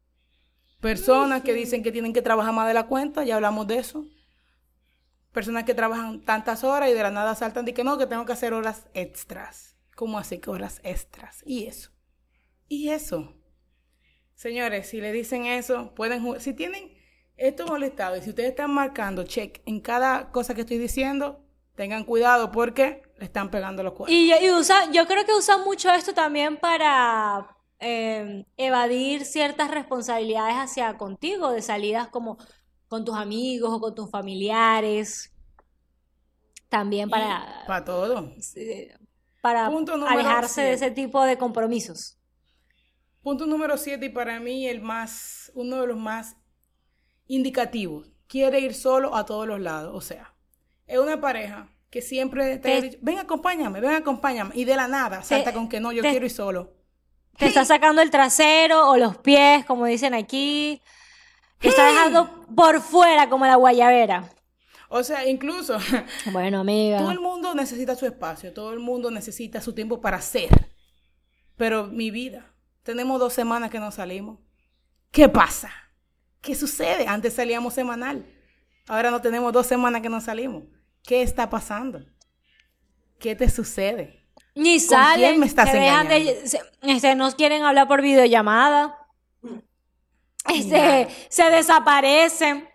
Personas 0.79 1.41
que 1.41 1.53
dicen 1.53 1.83
que 1.83 1.91
tienen 1.91 2.13
que 2.13 2.21
trabajar 2.21 2.53
más 2.53 2.67
de 2.67 2.73
la 2.73 2.87
cuenta, 2.87 3.23
ya 3.23 3.35
hablamos 3.35 3.67
de 3.67 3.79
eso. 3.79 4.05
Personas 5.31 5.63
que 5.63 5.73
trabajan 5.73 6.23
tantas 6.23 6.63
horas 6.63 6.89
y 6.89 6.93
de 6.93 7.03
la 7.03 7.11
nada 7.11 7.35
saltan 7.35 7.67
y 7.67 7.73
que 7.73 7.83
no, 7.83 7.97
que 7.97 8.07
tengo 8.07 8.25
que 8.25 8.33
hacer 8.33 8.53
horas 8.53 8.87
extras. 8.93 9.77
¿Cómo 9.95 10.17
así 10.17 10.39
que 10.39 10.49
horas 10.49 10.79
extras? 10.83 11.43
Y 11.45 11.65
eso. 11.65 11.91
Y 12.67 12.89
eso. 12.89 13.35
Señores, 14.35 14.87
si 14.87 15.01
le 15.01 15.11
dicen 15.11 15.45
eso, 15.45 15.93
pueden 15.95 16.39
si 16.39 16.53
tienen 16.53 16.93
esto 17.35 17.67
molestado 17.67 18.15
y 18.15 18.21
si 18.21 18.29
ustedes 18.29 18.51
están 18.51 18.71
marcando 18.71 19.23
check 19.23 19.61
en 19.65 19.81
cada 19.81 20.31
cosa 20.31 20.55
que 20.55 20.61
estoy 20.61 20.77
diciendo, 20.77 21.45
tengan 21.75 22.05
cuidado 22.05 22.51
porque 22.51 23.01
le 23.19 23.25
están 23.25 23.51
pegando 23.51 23.83
los 23.83 23.93
cuernos. 23.93 24.17
Y, 24.17 24.33
usa, 24.51 24.89
yo 24.91 25.05
creo 25.05 25.25
que 25.25 25.33
usan 25.33 25.63
mucho 25.63 25.91
esto 25.91 26.13
también 26.13 26.57
para 26.57 27.55
eh, 27.79 28.45
evadir 28.55 29.25
ciertas 29.25 29.69
responsabilidades 29.69 30.55
hacia 30.55 30.97
contigo, 30.97 31.51
de 31.51 31.61
salidas 31.61 32.07
como 32.07 32.37
con 32.87 33.03
tus 33.03 33.15
amigos 33.15 33.71
o 33.73 33.81
con 33.81 33.93
tus 33.93 34.09
familiares. 34.09 35.33
También 36.69 37.09
para... 37.09 37.63
para 37.67 37.83
todo. 37.83 38.31
Para 39.41 39.67
alejarse 39.67 40.61
de 40.61 40.73
ese 40.73 40.91
tipo 40.91 41.23
de 41.23 41.37
compromisos. 41.37 42.17
Punto 43.21 43.45
número 43.45 43.77
7 43.77 44.05
y 44.05 44.09
para 44.09 44.39
mí 44.39 44.65
el 44.65 44.81
más, 44.81 45.51
uno 45.55 45.81
de 45.81 45.87
los 45.87 45.97
más 45.97 46.37
indicativos. 47.27 48.09
Quiere 48.27 48.59
ir 48.59 48.73
solo 48.73 49.15
a 49.15 49.25
todos 49.25 49.45
los 49.45 49.59
lados. 49.59 49.91
O 49.93 50.01
sea, 50.01 50.35
es 50.87 50.99
una 50.99 51.19
pareja 51.19 51.69
que 51.89 52.01
siempre 52.01 52.57
te, 52.57 52.73
ha 52.73 52.81
dicho, 52.81 52.97
ven 53.01 53.19
acompáñame, 53.19 53.81
ven 53.81 53.91
acompáñame. 53.91 54.51
Y 54.55 54.65
de 54.65 54.75
la 54.75 54.87
nada 54.87 55.23
salta 55.23 55.53
con 55.53 55.67
que 55.67 55.79
no, 55.79 55.91
yo 55.91 56.01
quiero 56.01 56.25
ir 56.25 56.31
solo. 56.31 56.73
Te 57.37 57.47
está 57.47 57.63
sacando 57.63 58.01
el 58.01 58.11
trasero 58.11 58.89
o 58.89 58.97
los 58.97 59.17
pies, 59.17 59.65
como 59.65 59.85
dicen 59.85 60.13
aquí. 60.13 60.81
Te 61.59 61.69
está 61.69 61.87
dejando 61.87 62.45
por 62.55 62.81
fuera 62.81 63.29
como 63.29 63.45
la 63.45 63.55
guayabera. 63.55 64.29
O 64.89 65.03
sea, 65.03 65.27
incluso. 65.27 65.77
Bueno, 66.31 66.59
amiga. 66.59 66.99
Todo 66.99 67.11
el 67.11 67.19
mundo 67.19 67.55
necesita 67.55 67.95
su 67.95 68.05
espacio, 68.05 68.53
todo 68.53 68.73
el 68.73 68.79
mundo 68.79 69.09
necesita 69.09 69.61
su 69.61 69.73
tiempo 69.73 70.01
para 70.01 70.21
ser. 70.21 70.49
Pero 71.55 71.87
mi 71.87 72.11
vida, 72.11 72.53
tenemos 72.83 73.19
dos 73.19 73.33
semanas 73.33 73.69
que 73.69 73.79
no 73.79 73.91
salimos. 73.91 74.39
¿Qué 75.11 75.29
pasa? 75.29 75.71
¿Qué 76.41 76.55
sucede? 76.55 77.07
Antes 77.07 77.33
salíamos 77.33 77.73
semanal. 77.73 78.25
Ahora 78.87 79.11
no 79.11 79.21
tenemos 79.21 79.53
dos 79.53 79.67
semanas 79.67 80.01
que 80.01 80.09
no 80.09 80.21
salimos. 80.21 80.63
¿Qué 81.09 81.23
está 81.23 81.49
pasando? 81.49 82.05
¿Qué 83.17 83.35
te 83.35 83.49
sucede? 83.49 84.27
Ni 84.53 84.79
salen. 84.79 85.29
¿Quién 85.29 85.39
me 85.39 85.47
estás 85.47 85.73
engañando? 85.73 86.13
se, 86.45 86.61
este, 86.83 87.15
nos 87.15 87.33
quieren 87.33 87.63
hablar 87.63 87.87
por 87.87 88.03
videollamada. 88.03 88.95
Este, 90.53 91.07
se 91.29 91.49
desaparecen. 91.49 92.69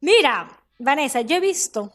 Mira, 0.00 0.64
Vanessa, 0.78 1.20
yo 1.20 1.36
he 1.36 1.40
visto 1.40 1.92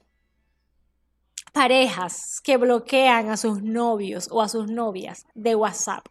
parejas 1.52 2.42
que 2.42 2.58
bloquean 2.58 3.32
a 3.32 3.38
sus 3.38 3.64
novios 3.64 4.28
o 4.30 4.44
a 4.44 4.50
sus 4.50 4.70
novias 4.70 5.26
de 5.34 5.56
WhatsApp 5.56 6.06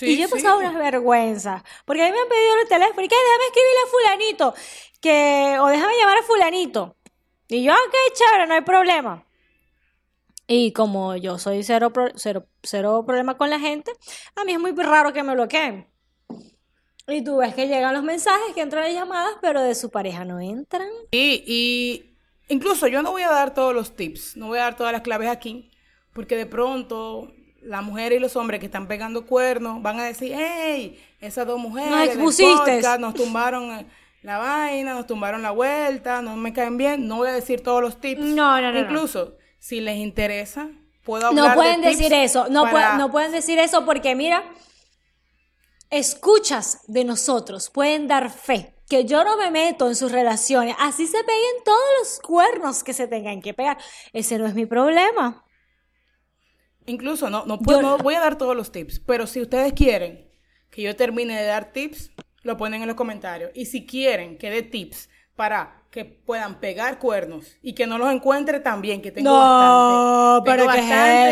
y 0.00 0.16
yo 0.16 0.24
he 0.24 0.28
pasado 0.28 0.58
unas 0.58 0.74
vergüenzas. 0.74 1.62
Porque 1.84 2.02
a 2.02 2.06
mí 2.06 2.12
me 2.12 2.20
han 2.20 2.28
pedido 2.28 2.60
el 2.62 2.68
teléfono. 2.68 3.02
Y 3.02 3.08
que 3.08 3.16
déjame 3.16 3.44
escribirle 3.44 3.80
a 3.84 3.90
fulanito. 3.90 4.54
Que, 5.00 5.58
o 5.60 5.66
déjame 5.68 5.92
llamar 5.98 6.18
a 6.18 6.22
fulanito. 6.22 6.96
Y 7.48 7.64
yo, 7.64 7.72
ok, 7.72 7.94
chévere, 8.14 8.46
no 8.46 8.54
hay 8.54 8.62
problema. 8.62 9.24
Y 10.48 10.72
como 10.72 11.16
yo 11.16 11.38
soy 11.38 11.62
cero, 11.62 11.92
cero, 12.14 12.46
cero 12.62 13.04
problema 13.04 13.36
con 13.36 13.50
la 13.50 13.58
gente, 13.58 13.92
a 14.36 14.44
mí 14.44 14.52
es 14.52 14.60
muy 14.60 14.72
raro 14.72 15.12
que 15.12 15.22
me 15.22 15.34
bloqueen. 15.34 15.88
Y 17.08 17.22
tú 17.22 17.36
ves 17.38 17.54
que 17.54 17.68
llegan 17.68 17.94
los 17.94 18.02
mensajes, 18.02 18.54
que 18.54 18.60
entran 18.60 18.84
las 18.84 18.94
llamadas, 18.94 19.34
pero 19.40 19.62
de 19.62 19.74
su 19.74 19.90
pareja 19.90 20.24
no 20.24 20.40
entran. 20.40 20.88
Y, 21.12 21.44
y 21.46 22.18
incluso 22.48 22.88
yo 22.88 23.02
no 23.02 23.12
voy 23.12 23.22
a 23.22 23.30
dar 23.30 23.54
todos 23.54 23.74
los 23.74 23.94
tips, 23.94 24.36
no 24.36 24.48
voy 24.48 24.58
a 24.58 24.62
dar 24.62 24.76
todas 24.76 24.92
las 24.92 25.02
claves 25.02 25.28
aquí, 25.28 25.70
porque 26.12 26.36
de 26.36 26.46
pronto 26.46 27.32
las 27.62 27.82
mujeres 27.82 28.18
y 28.18 28.20
los 28.20 28.36
hombres 28.36 28.60
que 28.60 28.66
están 28.66 28.88
pegando 28.88 29.26
cuernos 29.26 29.82
van 29.82 29.98
a 30.00 30.04
decir, 30.04 30.32
hey, 30.34 31.00
esas 31.20 31.46
dos 31.46 31.58
mujeres 31.58 32.16
nos, 32.16 32.98
nos 33.00 33.14
tumbaron 33.14 33.86
la 34.26 34.38
vaina, 34.38 34.92
nos 34.92 35.06
tumbaron 35.06 35.40
la 35.42 35.52
vuelta, 35.52 36.20
no 36.20 36.34
me 36.34 36.52
caen 36.52 36.76
bien. 36.76 37.06
No 37.06 37.18
voy 37.18 37.28
a 37.28 37.32
decir 37.32 37.62
todos 37.62 37.80
los 37.80 38.00
tips. 38.00 38.20
No, 38.20 38.60
no, 38.60 38.72
no. 38.72 38.80
Incluso, 38.80 39.36
si 39.60 39.80
les 39.80 39.98
interesa, 39.98 40.68
puedo 41.04 41.28
hablar 41.28 41.50
No 41.50 41.54
pueden 41.54 41.80
decir 41.80 42.12
eso, 42.12 42.48
no, 42.50 42.66
no 42.98 43.12
pueden 43.12 43.30
decir 43.30 43.60
eso 43.60 43.84
porque 43.84 44.16
mira, 44.16 44.42
escuchas 45.90 46.80
de 46.88 47.04
nosotros 47.04 47.70
pueden 47.70 48.08
dar 48.08 48.30
fe 48.30 48.74
que 48.88 49.04
yo 49.04 49.22
no 49.22 49.36
me 49.36 49.52
meto 49.52 49.86
en 49.86 49.94
sus 49.94 50.10
relaciones, 50.10 50.74
así 50.80 51.06
se 51.06 51.22
peguen 51.22 51.62
todos 51.64 51.78
los 52.00 52.18
cuernos 52.18 52.82
que 52.82 52.94
se 52.94 53.06
tengan 53.06 53.40
que 53.40 53.54
pegar. 53.54 53.78
Ese 54.12 54.38
no 54.38 54.46
es 54.46 54.54
mi 54.54 54.66
problema. 54.66 55.44
Incluso 56.86 57.30
no, 57.30 57.46
no, 57.46 57.60
puedo, 57.60 57.96
voy 57.98 58.14
a 58.16 58.20
dar 58.20 58.38
todos 58.38 58.56
los 58.56 58.72
tips, 58.72 58.98
pero 59.06 59.28
si 59.28 59.40
ustedes 59.40 59.72
quieren 59.72 60.28
que 60.70 60.82
yo 60.82 60.96
termine 60.96 61.36
de 61.36 61.46
dar 61.46 61.72
tips, 61.72 62.10
lo 62.46 62.56
ponen 62.56 62.80
en 62.82 62.88
los 62.88 62.96
comentarios. 62.96 63.50
Y 63.54 63.66
si 63.66 63.84
quieren 63.84 64.38
que 64.38 64.50
dé 64.50 64.62
tips 64.62 65.08
para 65.34 65.82
que 65.90 66.04
puedan 66.04 66.60
pegar 66.60 66.98
cuernos 66.98 67.56
y 67.62 67.74
que 67.74 67.86
no 67.86 67.98
los 67.98 68.12
encuentre 68.12 68.60
también, 68.60 69.02
que 69.02 69.10
tengo 69.10 69.30
no, 69.30 70.42
pero 70.44 70.66
¿qué 70.68 70.78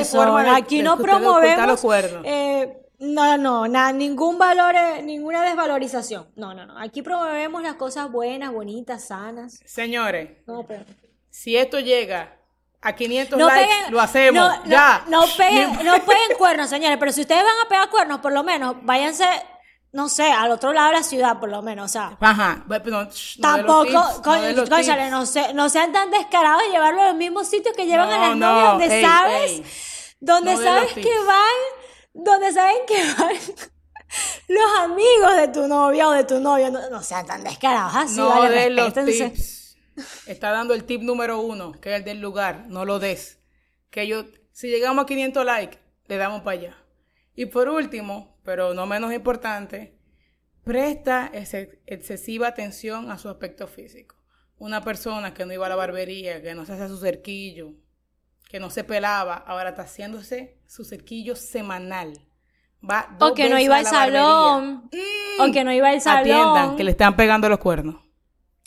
es 0.01 0.09
eso? 0.09 0.23
Aquí 0.37 0.83
no 0.83 0.99
promovemos 0.99 1.85
eh, 2.25 2.81
no, 2.99 3.37
no, 3.37 3.69
nada, 3.69 3.93
ningún 3.93 4.39
valor, 4.39 4.75
eh, 4.75 5.03
ninguna 5.03 5.43
desvalorización. 5.45 6.29
No, 6.37 6.55
no, 6.55 6.65
no. 6.65 6.79
Aquí 6.79 7.03
promovemos 7.03 7.63
las 7.63 7.75
cosas 7.75 8.11
buenas, 8.11 8.53
bonitas, 8.53 9.09
sanas. 9.09 9.61
Señores, 9.65 10.31
no, 10.47 10.65
pero... 10.67 10.85
si 11.29 11.57
esto 11.57 11.81
llega 11.81 12.39
a 12.81 12.95
500 12.95 13.39
likes 13.39 13.91
lo 13.91 14.01
hacemos. 14.01 14.43
No, 14.43 14.65
ya. 14.67 15.05
No, 15.09 15.25
peguen, 15.37 15.73
no 15.85 15.95
peguen 16.05 16.37
cuernos, 16.39 16.71
señores. 16.71 16.97
Pero 16.99 17.13
si 17.13 17.23
ustedes 17.23 17.43
van 17.43 17.67
a 17.67 17.69
pegar 17.69 17.91
cuernos, 17.91 18.21
por 18.21 18.33
lo 18.33 18.45
menos, 18.45 18.77
váyanse, 18.83 19.25
no 19.95 20.09
sé, 20.09 20.25
al 20.25 20.51
otro 20.51 20.73
lado 20.73 20.89
de 20.89 20.95
la 20.95 21.03
ciudad, 21.05 21.39
por 21.39 21.49
lo 21.49 21.63
menos. 21.63 21.85
O 21.85 21.89
sea. 21.89 22.17
Ajá. 22.19 22.65
tampoco, 23.41 23.91
no, 23.93 25.55
no 25.55 25.69
sean 25.69 25.93
tan 25.93 26.11
descarados 26.11 26.63
de 26.63 26.71
llevarlo 26.71 27.03
a 27.03 27.09
los 27.09 27.17
mismos 27.17 27.47
sitios 27.47 27.77
que 27.77 27.87
llevan 27.87 28.11
a 28.11 28.19
las 28.19 28.37
novias 28.37 28.71
donde 28.73 29.03
sabes, 29.03 29.63
donde 30.19 30.57
sabes 30.57 30.93
que 30.95 31.19
van, 31.25 32.13
donde 32.13 32.53
saben 32.53 32.77
que 32.89 32.97
van 32.97 33.37
los 34.49 34.81
amigos 34.81 35.37
de 35.37 35.49
tu 35.49 35.69
novia 35.69 36.09
o 36.09 36.11
de 36.11 36.25
tu 36.25 36.41
novio. 36.41 36.73
No, 36.73 37.01
sean 37.01 37.25
tan 37.25 37.45
descarados 37.45 37.95
así. 37.95 38.17
No 38.17 38.43
de 38.43 38.71
los 38.71 38.93
tips 38.93 39.77
Está 40.27 40.51
dando 40.51 40.75
el 40.75 40.83
tip 40.83 41.03
número 41.03 41.39
uno, 41.39 41.71
que 41.71 41.91
es 41.91 41.97
el 41.99 42.05
del 42.05 42.21
lugar. 42.21 42.65
No 42.67 42.85
lo 42.85 42.99
des. 42.99 43.39
Que 43.91 44.09
yo, 44.09 44.25
si 44.51 44.67
llegamos 44.67 45.05
a 45.05 45.07
500 45.07 45.47
likes, 45.47 45.79
le 46.09 46.17
damos 46.17 46.43
para 46.43 46.59
allá. 46.59 46.77
Y 47.37 47.47
por 47.47 47.69
último, 47.69 48.34
pero 48.45 48.75
no 48.75 48.87
menos 48.87 49.13
importante, 49.13 49.99
presta 50.63 51.31
excesiva 51.33 52.49
atención 52.49 53.11
a 53.11 53.19
su 53.19 53.29
aspecto 53.29 53.67
físico. 53.67 54.17
Una 54.59 54.83
persona 54.83 55.35
que 55.35 55.45
no 55.47 55.53
iba 55.53 55.67
a 55.67 55.69
la 55.69 55.77
barbería, 55.77 56.41
que 56.43 56.55
no 56.55 56.65
se 56.65 56.75
hace 56.75 56.89
su 56.89 56.99
cerquillo, 56.99 57.73
que 58.49 58.61
no 58.61 58.71
se 58.71 58.85
pelaba, 58.85 59.35
ahora 59.35 59.71
está 59.71 59.83
haciéndose 59.83 60.59
su 60.67 60.85
cerquillo 60.85 61.35
semanal. 61.35 62.21
Va 62.89 63.17
o 63.19 63.35
que 63.35 63.49
no 63.49 63.59
iba 63.59 63.79
al 63.79 63.87
salón. 63.87 64.91
o 65.41 65.53
que 65.53 65.65
no 65.65 65.73
iba 65.73 65.89
al 65.89 66.01
salón. 66.01 66.21
Atiendan, 66.21 66.77
que 66.77 66.85
le 66.85 66.91
están 66.91 67.17
pegando 67.17 67.49
los 67.49 67.59
cuernos 67.59 68.05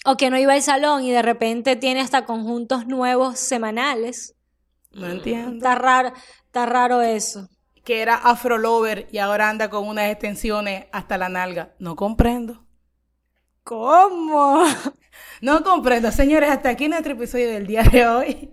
o 0.08 0.16
que 0.16 0.30
no 0.30 0.38
iba 0.38 0.54
al 0.54 0.62
salón 0.62 1.04
y 1.04 1.12
de 1.12 1.22
repente 1.22 1.76
tiene 1.76 2.00
hasta 2.00 2.24
conjuntos 2.24 2.88
nuevos 2.88 3.38
semanales. 3.38 4.36
No 4.94 5.10
entiendo. 5.10 5.58
Está 5.58 5.76
raro, 5.76 6.14
está 6.46 6.66
raro 6.66 7.02
eso. 7.02 7.50
Que 7.88 8.02
era 8.02 8.16
afrolover 8.16 9.08
y 9.14 9.20
ahora 9.20 9.48
anda 9.48 9.70
con 9.70 9.88
unas 9.88 10.12
extensiones 10.12 10.88
hasta 10.92 11.18
la 11.18 11.30
nalga. 11.30 11.70
No 11.80 11.96
comprendo. 11.96 12.66
¿Cómo? 13.64 14.66
No 15.42 15.64
comprendo. 15.64 16.12
Señores, 16.12 16.50
hasta 16.50 16.70
aquí 16.70 16.88
nuestro 16.90 17.14
episodio 17.14 17.50
del 17.50 17.66
día 17.66 17.82
de 17.84 18.06
hoy. 18.06 18.52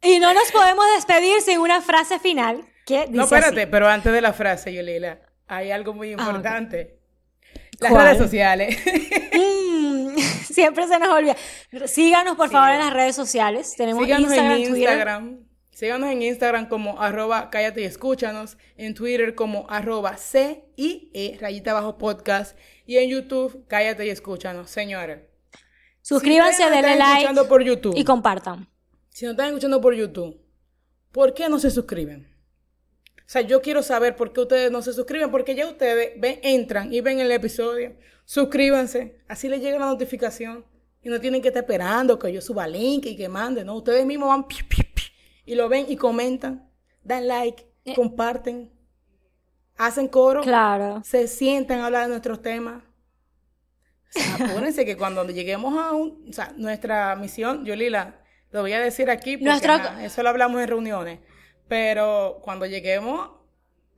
Y 0.00 0.18
no 0.20 0.32
nos 0.32 0.50
podemos 0.52 0.84
despedir 0.94 1.42
sin 1.42 1.58
una 1.58 1.82
frase 1.82 2.18
final. 2.18 2.64
Que 2.86 3.00
dice 3.00 3.10
No, 3.12 3.24
espérate, 3.24 3.62
así. 3.62 3.70
pero 3.70 3.88
antes 3.88 4.12
de 4.12 4.20
la 4.22 4.32
frase, 4.32 4.72
Yolila, 4.72 5.18
hay 5.48 5.70
algo 5.72 5.92
muy 5.92 6.12
importante. 6.12 6.98
Las 7.80 7.90
¿Cuál? 7.90 8.04
redes 8.06 8.18
sociales. 8.18 8.78
Mm, 9.36 10.16
siempre 10.50 10.86
se 10.88 10.98
nos 10.98 11.10
olvida. 11.10 11.36
Síganos, 11.86 12.36
por 12.36 12.48
favor, 12.48 12.70
en 12.70 12.78
las 12.78 12.92
redes 12.92 13.14
sociales. 13.14 13.74
Tenemos 13.76 14.04
Síganos 14.04 14.30
Instagram, 14.30 14.56
en 14.56 14.68
Twitter. 14.70 15.45
Síganos 15.76 16.10
en 16.10 16.22
Instagram 16.22 16.70
como 16.70 17.02
arroba 17.02 17.50
cállate 17.50 17.82
y 17.82 17.84
escúchanos. 17.84 18.56
En 18.78 18.94
Twitter 18.94 19.34
como 19.34 19.66
arroba 19.68 20.16
C 20.16 20.64
I 20.74 21.10
E 21.12 21.36
rayita 21.38 21.72
abajo 21.72 21.98
podcast. 21.98 22.56
Y 22.86 22.96
en 22.96 23.10
YouTube, 23.10 23.66
cállate 23.68 24.06
y 24.06 24.08
escúchanos. 24.08 24.70
Señores. 24.70 25.18
Suscríbanse, 26.00 26.62
si 26.62 26.70
denle 26.70 26.96
like 26.96 27.18
escuchando 27.18 27.46
por 27.46 27.62
YouTube, 27.62 27.94
y 27.94 28.04
compartan. 28.04 28.66
si 29.10 29.26
nos 29.26 29.32
están 29.32 29.48
escuchando 29.48 29.78
por 29.82 29.94
YouTube, 29.94 30.40
¿por 31.12 31.34
qué 31.34 31.46
no 31.50 31.58
se 31.58 31.70
suscriben? 31.70 32.26
O 33.18 33.26
sea, 33.26 33.42
yo 33.42 33.60
quiero 33.60 33.82
saber 33.82 34.16
por 34.16 34.32
qué 34.32 34.40
ustedes 34.40 34.70
no 34.70 34.80
se 34.80 34.94
suscriben, 34.94 35.30
porque 35.30 35.54
ya 35.54 35.68
ustedes 35.68 36.18
ven, 36.18 36.40
entran 36.42 36.90
y 36.90 37.02
ven 37.02 37.20
el 37.20 37.30
episodio, 37.32 37.96
suscríbanse, 38.24 39.18
así 39.28 39.46
les 39.50 39.60
llega 39.60 39.78
la 39.78 39.86
notificación 39.86 40.64
y 41.02 41.10
no 41.10 41.20
tienen 41.20 41.42
que 41.42 41.48
estar 41.48 41.64
esperando 41.64 42.18
que 42.18 42.32
yo 42.32 42.40
suba 42.40 42.66
link 42.66 43.04
y 43.04 43.16
que 43.16 43.28
mande, 43.28 43.62
¿no? 43.62 43.74
Ustedes 43.74 44.06
mismos 44.06 44.28
van 44.28 44.46
pi, 44.46 44.56
pi, 44.62 44.76
pi, 44.76 44.85
y 45.46 45.54
lo 45.54 45.68
ven 45.70 45.86
y 45.88 45.96
comentan, 45.96 46.70
dan 47.02 47.26
like, 47.28 47.64
Eh. 47.84 47.94
comparten, 47.94 48.70
hacen 49.76 50.08
coro, 50.08 50.42
Claro. 50.42 51.02
se 51.04 51.28
sientan 51.28 51.80
a 51.80 51.86
hablar 51.86 52.02
de 52.04 52.08
nuestros 52.10 52.42
temas. 52.42 52.82
O 54.16 54.18
sea, 54.18 54.34
apúrense 54.64 54.84
que 54.84 54.96
cuando 54.96 55.24
lleguemos 55.26 55.76
a 55.78 55.92
un, 55.92 56.26
o 56.28 56.32
sea, 56.32 56.52
nuestra 56.56 57.14
misión, 57.16 57.64
Yolila, 57.64 58.20
lo 58.50 58.62
voy 58.62 58.72
a 58.72 58.80
decir 58.80 59.10
aquí 59.10 59.36
porque 59.36 60.04
eso 60.04 60.22
lo 60.22 60.28
hablamos 60.28 60.60
en 60.60 60.68
reuniones, 60.68 61.20
pero 61.68 62.40
cuando 62.42 62.66
lleguemos 62.66 63.30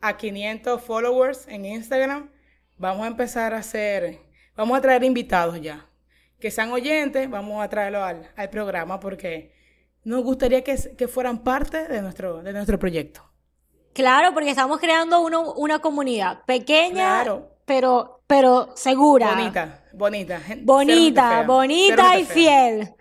a 0.01 0.17
500 0.17 0.81
followers 0.83 1.47
en 1.49 1.65
Instagram, 1.65 2.31
vamos 2.77 3.05
a 3.05 3.09
empezar 3.09 3.55
a 3.55 3.59
hacer, 3.59 4.19
vamos 4.57 4.77
a 4.79 4.81
traer 4.81 5.05
invitados 5.05 5.61
ya, 5.61 5.87
que 6.41 6.51
sean 6.51 6.71
oyentes, 6.73 7.29
vamos 7.31 7.63
a 7.63 7.69
traerlos 7.69 8.03
al, 8.03 8.31
al 8.37 8.51
programa 8.51 9.01
porque 9.01 9.53
nos 10.05 10.23
gustaría 10.25 10.63
que, 10.65 10.77
que 10.97 11.09
fueran 11.09 11.39
parte 11.45 11.87
de 11.89 12.01
nuestro, 12.03 12.43
de 12.43 12.53
nuestro 12.53 12.79
proyecto. 12.79 13.23
Claro, 13.93 14.33
porque 14.33 14.51
estamos 14.51 14.79
creando 14.79 15.21
uno- 15.21 15.53
una 15.55 15.81
comunidad 15.81 16.45
pequeña, 16.47 17.23
Claro. 17.23 17.51
pero, 17.65 18.23
pero 18.27 18.71
segura. 18.77 19.31
Bonita, 19.35 19.85
bonita. 19.93 20.41
Bonita, 20.63 21.43
bonita 21.43 22.19
y 22.19 22.25
fiel. 22.25 22.95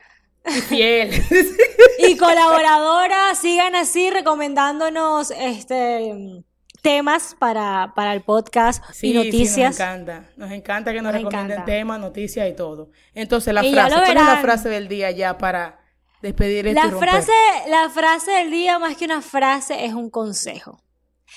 Y 0.46 0.52
fiel. 0.62 1.12
Y 2.00 2.16
colaboradora, 2.18 3.34
sigan 3.42 3.76
así 3.76 4.10
recomendándonos 4.12 5.32
este 5.32 6.44
temas 6.82 7.36
para, 7.38 7.92
para 7.96 8.14
el 8.14 8.22
podcast 8.22 8.84
Sí, 8.94 9.08
y 9.08 9.12
sí, 9.12 9.16
nos 9.18 9.26
noticias. 9.26 9.76
encanta. 9.80 10.24
Nos 10.38 10.52
encanta 10.52 10.94
que 10.94 11.02
nos, 11.02 11.12
Nos 11.12 11.22
recomienden 11.24 11.66
temas, 11.66 12.00
noticias 12.00 12.48
y 12.50 12.54
todo. 12.54 12.92
Entonces, 13.14 13.54
la 13.54 13.66
Y 13.66 13.74
frase, 13.74 13.96
¿cuál 13.96 14.18
es 14.18 14.26
la 14.26 14.38
frase 14.38 14.70
del 14.70 14.88
día 14.88 15.12
ya 15.12 15.38
para 15.38 15.80
despedir 16.22 16.66
la 16.74 16.84
romper? 16.84 17.10
frase, 17.10 17.32
la 17.68 17.90
frase 17.90 18.32
del 18.32 18.52
día, 18.52 18.80
más 18.80 18.96
que 18.98 19.06
una 19.06 19.22
frase, 19.22 19.86
es 19.86 19.94
un 19.94 20.10
consejo. 20.10 20.82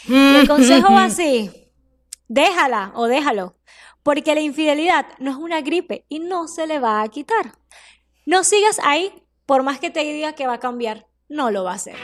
Y 0.06 0.12
Mm. 0.12 0.36
el 0.36 0.48
consejo 0.48 0.92
va 0.92 1.04
así: 1.04 1.50
déjala 2.28 2.92
o 2.94 3.06
déjalo, 3.06 3.56
porque 4.02 4.34
la 4.34 4.40
infidelidad 4.40 5.06
no 5.18 5.30
es 5.30 5.36
una 5.36 5.60
gripe 5.60 6.04
y 6.08 6.18
no 6.20 6.48
se 6.48 6.66
le 6.66 6.78
va 6.78 7.02
a 7.02 7.08
quitar. 7.08 7.52
No 8.26 8.44
sigas 8.44 8.80
ahí, 8.84 9.12
por 9.46 9.62
más 9.62 9.80
que 9.80 9.90
te 9.90 10.00
diga 10.00 10.34
que 10.34 10.46
va 10.46 10.54
a 10.54 10.60
cambiar, 10.60 11.06
no 11.28 11.50
lo 11.50 11.64
va 11.64 11.72
a 11.72 11.74
hacer. 11.74 11.96